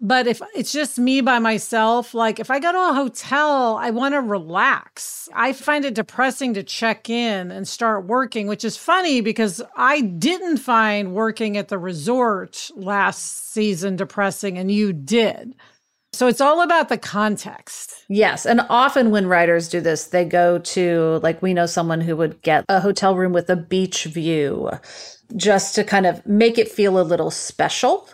But 0.00 0.26
if 0.26 0.42
it's 0.54 0.72
just 0.72 0.98
me 0.98 1.20
by 1.20 1.38
myself, 1.38 2.14
like 2.14 2.38
if 2.38 2.50
I 2.50 2.58
go 2.58 2.72
to 2.72 2.90
a 2.90 2.94
hotel, 2.94 3.76
I 3.76 3.90
want 3.90 4.14
to 4.14 4.20
relax. 4.20 5.28
I 5.34 5.52
find 5.52 5.84
it 5.84 5.94
depressing 5.94 6.52
to 6.54 6.62
check 6.62 7.08
in 7.08 7.50
and 7.50 7.66
start 7.66 8.06
working, 8.06 8.46
which 8.46 8.64
is 8.64 8.76
funny 8.76 9.20
because 9.20 9.62
I 9.76 10.02
didn't 10.02 10.58
find 10.58 11.14
working 11.14 11.56
at 11.56 11.68
the 11.68 11.78
resort 11.78 12.70
last 12.74 13.52
season 13.52 13.96
depressing 13.96 14.58
and 14.58 14.70
you 14.70 14.92
did. 14.92 15.54
So 16.12 16.28
it's 16.28 16.40
all 16.40 16.62
about 16.62 16.90
the 16.90 16.98
context. 16.98 18.04
Yes. 18.08 18.46
And 18.46 18.60
often 18.68 19.10
when 19.10 19.26
writers 19.26 19.68
do 19.68 19.80
this, 19.80 20.06
they 20.06 20.24
go 20.24 20.58
to, 20.58 21.18
like, 21.22 21.42
we 21.42 21.54
know 21.54 21.66
someone 21.66 22.00
who 22.00 22.16
would 22.16 22.40
get 22.42 22.64
a 22.68 22.78
hotel 22.78 23.16
room 23.16 23.32
with 23.32 23.50
a 23.50 23.56
beach 23.56 24.04
view 24.04 24.70
just 25.34 25.74
to 25.74 25.82
kind 25.82 26.06
of 26.06 26.24
make 26.24 26.56
it 26.56 26.70
feel 26.70 27.00
a 27.00 27.02
little 27.02 27.32
special. 27.32 28.08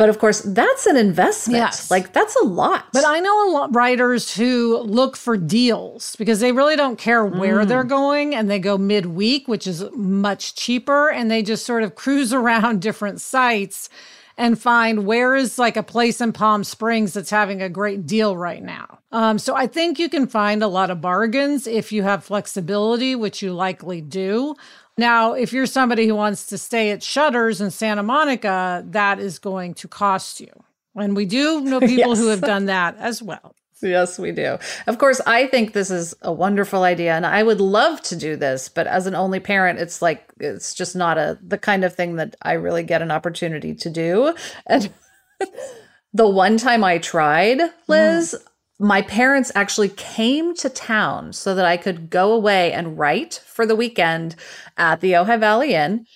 But 0.00 0.08
of 0.08 0.18
course, 0.18 0.40
that's 0.40 0.86
an 0.86 0.96
investment. 0.96 1.58
Yes. 1.58 1.90
Like, 1.90 2.14
that's 2.14 2.34
a 2.36 2.44
lot. 2.46 2.86
But 2.90 3.04
I 3.06 3.20
know 3.20 3.50
a 3.50 3.52
lot 3.52 3.68
of 3.68 3.76
writers 3.76 4.34
who 4.34 4.78
look 4.78 5.14
for 5.14 5.36
deals 5.36 6.16
because 6.16 6.40
they 6.40 6.52
really 6.52 6.74
don't 6.74 6.98
care 6.98 7.22
where 7.26 7.66
they're 7.66 7.84
going 7.84 8.34
and 8.34 8.50
they 8.50 8.58
go 8.58 8.78
midweek, 8.78 9.46
which 9.46 9.66
is 9.66 9.84
much 9.92 10.54
cheaper, 10.54 11.10
and 11.10 11.30
they 11.30 11.42
just 11.42 11.66
sort 11.66 11.82
of 11.82 11.96
cruise 11.96 12.32
around 12.40 12.80
different 12.80 13.20
sites 13.20 13.90
and 14.38 14.58
find 14.58 15.04
where 15.04 15.36
is 15.36 15.58
like 15.58 15.76
a 15.76 15.82
place 15.82 16.22
in 16.22 16.32
Palm 16.32 16.64
Springs 16.64 17.12
that's 17.12 17.28
having 17.28 17.60
a 17.60 17.68
great 17.68 18.06
deal 18.06 18.38
right 18.38 18.62
now. 18.62 19.00
Um, 19.12 19.38
so 19.38 19.54
I 19.54 19.66
think 19.66 19.98
you 19.98 20.08
can 20.08 20.26
find 20.26 20.62
a 20.62 20.66
lot 20.66 20.90
of 20.90 21.02
bargains 21.02 21.66
if 21.66 21.92
you 21.92 22.04
have 22.04 22.24
flexibility, 22.24 23.14
which 23.14 23.42
you 23.42 23.52
likely 23.52 24.00
do. 24.00 24.54
Now, 24.98 25.32
if 25.32 25.52
you're 25.52 25.66
somebody 25.66 26.06
who 26.06 26.14
wants 26.14 26.46
to 26.46 26.58
stay 26.58 26.90
at 26.90 27.02
Shutters 27.02 27.60
in 27.60 27.70
Santa 27.70 28.02
Monica, 28.02 28.84
that 28.88 29.18
is 29.18 29.38
going 29.38 29.74
to 29.74 29.88
cost 29.88 30.40
you. 30.40 30.50
And 30.94 31.16
we 31.16 31.24
do 31.24 31.60
know 31.60 31.80
people 31.94 32.16
who 32.16 32.28
have 32.28 32.40
done 32.40 32.66
that 32.66 32.96
as 32.98 33.22
well. 33.22 33.54
Yes, 33.82 34.18
we 34.18 34.32
do. 34.32 34.58
Of 34.86 34.98
course, 34.98 35.20
I 35.26 35.46
think 35.46 35.72
this 35.72 35.90
is 35.90 36.14
a 36.22 36.32
wonderful 36.32 36.82
idea 36.82 37.14
and 37.14 37.24
I 37.24 37.42
would 37.42 37.60
love 37.60 38.02
to 38.02 38.16
do 38.16 38.36
this, 38.36 38.68
but 38.68 38.86
as 38.86 39.06
an 39.06 39.14
only 39.14 39.40
parent, 39.40 39.78
it's 39.78 40.02
like 40.02 40.24
it's 40.38 40.74
just 40.74 40.94
not 40.94 41.16
a 41.16 41.38
the 41.40 41.58
kind 41.58 41.84
of 41.84 41.94
thing 41.94 42.16
that 42.16 42.36
I 42.42 42.52
really 42.52 42.82
get 42.82 43.02
an 43.02 43.10
opportunity 43.10 43.74
to 43.74 43.90
do. 43.90 44.34
And 44.66 44.92
the 46.12 46.28
one 46.28 46.58
time 46.58 46.84
I 46.84 46.98
tried, 46.98 47.58
mm-hmm. 47.58 47.92
Liz, 47.92 48.36
my 48.80 49.02
parents 49.02 49.52
actually 49.54 49.90
came 49.90 50.54
to 50.54 50.70
town 50.70 51.34
so 51.34 51.54
that 51.54 51.66
I 51.66 51.76
could 51.76 52.08
go 52.08 52.32
away 52.32 52.72
and 52.72 52.98
write 52.98 53.42
for 53.44 53.66
the 53.66 53.76
weekend 53.76 54.36
at 54.78 55.02
the 55.02 55.12
Ojai 55.12 55.38
Valley 55.38 55.74
Inn. 55.74 56.06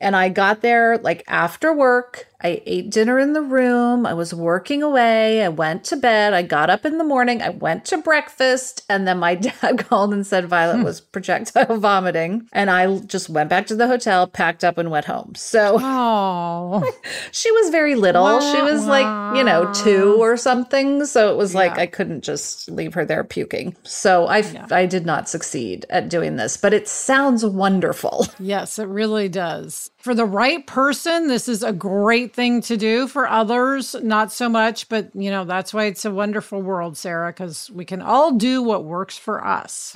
And 0.00 0.14
I 0.14 0.28
got 0.28 0.60
there 0.60 0.98
like 0.98 1.24
after 1.26 1.72
work. 1.72 2.28
I 2.44 2.60
ate 2.66 2.90
dinner 2.90 3.18
in 3.18 3.32
the 3.32 3.40
room. 3.40 4.04
I 4.04 4.12
was 4.12 4.34
working 4.34 4.82
away. 4.82 5.42
I 5.42 5.48
went 5.48 5.82
to 5.84 5.96
bed. 5.96 6.34
I 6.34 6.42
got 6.42 6.68
up 6.68 6.84
in 6.84 6.98
the 6.98 7.04
morning. 7.04 7.40
I 7.40 7.48
went 7.48 7.86
to 7.86 7.96
breakfast. 7.96 8.84
And 8.90 9.08
then 9.08 9.18
my 9.18 9.34
dad 9.62 9.78
called 9.78 10.12
and 10.12 10.26
said 10.26 10.44
Violet 10.44 10.76
hmm. 10.76 10.84
was 10.84 11.00
projectile 11.00 11.78
vomiting. 11.80 12.46
And 12.52 12.70
I 12.70 12.98
just 12.98 13.30
went 13.30 13.48
back 13.48 13.66
to 13.68 13.74
the 13.74 13.86
hotel, 13.86 14.26
packed 14.26 14.62
up, 14.62 14.76
and 14.76 14.90
went 14.90 15.06
home. 15.06 15.32
So 15.34 15.78
she 17.32 17.50
was 17.50 17.70
very 17.70 17.94
little. 17.94 18.38
she 18.52 18.60
was 18.60 18.86
like, 18.86 19.36
you 19.36 19.42
know, 19.42 19.72
two 19.72 20.16
or 20.20 20.36
something. 20.36 21.06
So 21.06 21.32
it 21.32 21.38
was 21.38 21.54
like 21.54 21.78
I 21.78 21.86
couldn't 21.86 22.24
just 22.24 22.70
leave 22.70 22.92
her 22.92 23.06
there 23.06 23.24
puking. 23.24 23.74
So 23.84 24.26
I, 24.26 24.44
I 24.70 24.84
did 24.84 25.06
not 25.06 25.30
succeed 25.30 25.86
at 25.88 26.10
doing 26.10 26.36
this, 26.36 26.58
but 26.58 26.74
it 26.74 26.88
sounds 26.88 27.42
wonderful. 27.42 28.26
yes, 28.38 28.78
it 28.78 28.88
really 28.88 29.30
does. 29.30 29.90
For 30.04 30.14
the 30.14 30.26
right 30.26 30.66
person, 30.66 31.28
this 31.28 31.48
is 31.48 31.62
a 31.62 31.72
great 31.72 32.34
thing 32.34 32.60
to 32.60 32.76
do. 32.76 33.08
For 33.08 33.26
others, 33.26 33.96
not 34.02 34.30
so 34.30 34.50
much. 34.50 34.90
But, 34.90 35.08
you 35.14 35.30
know, 35.30 35.46
that's 35.46 35.72
why 35.72 35.86
it's 35.86 36.04
a 36.04 36.10
wonderful 36.10 36.60
world, 36.60 36.98
Sarah, 36.98 37.32
because 37.32 37.70
we 37.70 37.86
can 37.86 38.02
all 38.02 38.32
do 38.32 38.62
what 38.62 38.84
works 38.84 39.16
for 39.16 39.42
us. 39.42 39.94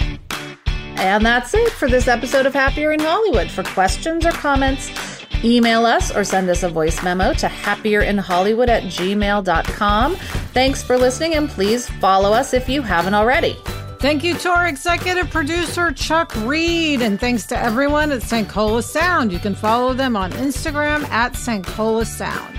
And 0.96 1.26
that's 1.26 1.52
it 1.52 1.72
for 1.72 1.90
this 1.90 2.08
episode 2.08 2.46
of 2.46 2.54
Happier 2.54 2.92
in 2.92 3.00
Hollywood. 3.00 3.50
For 3.50 3.62
questions 3.64 4.24
or 4.24 4.30
comments, 4.30 4.90
email 5.44 5.84
us 5.84 6.10
or 6.10 6.24
send 6.24 6.48
us 6.48 6.62
a 6.62 6.70
voice 6.70 7.02
memo 7.02 7.34
to 7.34 7.46
happierinhollywood 7.46 8.68
at 8.68 8.84
gmail.com. 8.84 10.16
Thanks 10.16 10.82
for 10.82 10.96
listening, 10.96 11.34
and 11.34 11.50
please 11.50 11.86
follow 11.86 12.32
us 12.32 12.54
if 12.54 12.66
you 12.66 12.80
haven't 12.80 13.12
already. 13.12 13.58
Thank 14.00 14.22
you 14.22 14.34
to 14.38 14.50
our 14.50 14.68
executive 14.68 15.28
producer, 15.28 15.90
Chuck 15.90 16.32
Reed, 16.37 17.02
and 17.02 17.18
thanks 17.18 17.46
to 17.46 17.58
everyone 17.58 18.12
at 18.12 18.22
Sankola 18.22 18.84
Sound. 18.84 19.32
You 19.32 19.40
can 19.40 19.56
follow 19.56 19.92
them 19.92 20.14
on 20.14 20.30
Instagram 20.32 21.02
at 21.08 21.32
Sankola 21.32 22.06
Sound. 22.06 22.54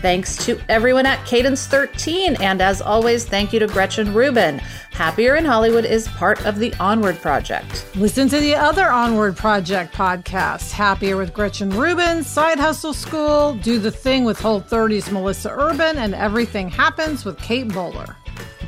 Thanks 0.00 0.36
to 0.46 0.60
everyone 0.68 1.06
at 1.06 1.26
Cadence 1.26 1.66
13, 1.66 2.36
and 2.36 2.62
as 2.62 2.80
always, 2.80 3.24
thank 3.24 3.52
you 3.52 3.58
to 3.58 3.66
Gretchen 3.66 4.14
Rubin. 4.14 4.60
Happier 4.92 5.34
in 5.34 5.44
Hollywood 5.44 5.84
is 5.84 6.06
part 6.06 6.46
of 6.46 6.60
the 6.60 6.72
Onward 6.74 7.20
Project. 7.20 7.84
Listen 7.96 8.28
to 8.28 8.38
the 8.38 8.54
other 8.54 8.88
Onward 8.90 9.36
Project 9.36 9.92
podcasts 9.92 10.70
Happier 10.70 11.16
with 11.16 11.34
Gretchen 11.34 11.70
Rubin, 11.70 12.22
Side 12.22 12.60
Hustle 12.60 12.94
School, 12.94 13.54
Do 13.54 13.80
the 13.80 13.90
Thing 13.90 14.24
with 14.24 14.38
Whole 14.38 14.60
30's 14.60 15.10
Melissa 15.10 15.50
Urban, 15.50 15.98
and 15.98 16.14
Everything 16.14 16.68
Happens 16.70 17.24
with 17.24 17.36
Kate 17.38 17.68
Bowler 17.68 18.16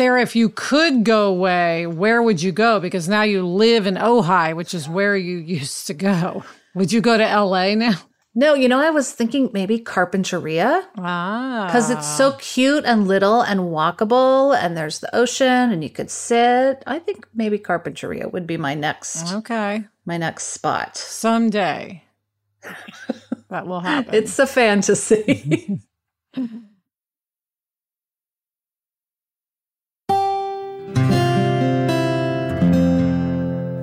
Sarah, 0.00 0.22
if 0.22 0.34
you 0.34 0.48
could 0.48 1.04
go 1.04 1.28
away, 1.28 1.86
where 1.86 2.22
would 2.22 2.42
you 2.42 2.52
go? 2.52 2.80
Because 2.80 3.06
now 3.06 3.20
you 3.20 3.46
live 3.46 3.86
in 3.86 3.96
Ojai, 3.96 4.56
which 4.56 4.72
is 4.72 4.88
where 4.88 5.14
you 5.14 5.36
used 5.60 5.86
to 5.88 5.92
go. 5.92 6.42
Would 6.74 6.90
you 6.90 7.02
go 7.02 7.18
to 7.18 7.22
LA 7.22 7.74
now? 7.74 8.00
No, 8.34 8.54
you 8.54 8.66
know, 8.66 8.80
I 8.80 8.88
was 8.88 9.12
thinking 9.12 9.50
maybe 9.52 9.78
Carpinteria. 9.78 10.86
Ah. 10.96 11.66
Because 11.66 11.90
it's 11.90 12.08
so 12.16 12.32
cute 12.38 12.86
and 12.86 13.08
little 13.08 13.42
and 13.42 13.60
walkable, 13.60 14.56
and 14.56 14.74
there's 14.74 15.00
the 15.00 15.14
ocean, 15.14 15.70
and 15.70 15.84
you 15.84 15.90
could 15.90 16.10
sit. 16.10 16.82
I 16.86 16.98
think 16.98 17.26
maybe 17.34 17.58
Carpinteria 17.58 18.32
would 18.32 18.46
be 18.46 18.56
my 18.56 18.74
next. 18.74 19.34
Okay. 19.34 19.84
My 20.06 20.16
next 20.16 20.44
spot. 20.44 20.96
Someday. 20.96 22.04
that 23.50 23.66
will 23.66 23.80
happen. 23.80 24.14
It's 24.14 24.38
a 24.38 24.46
fantasy. 24.46 25.82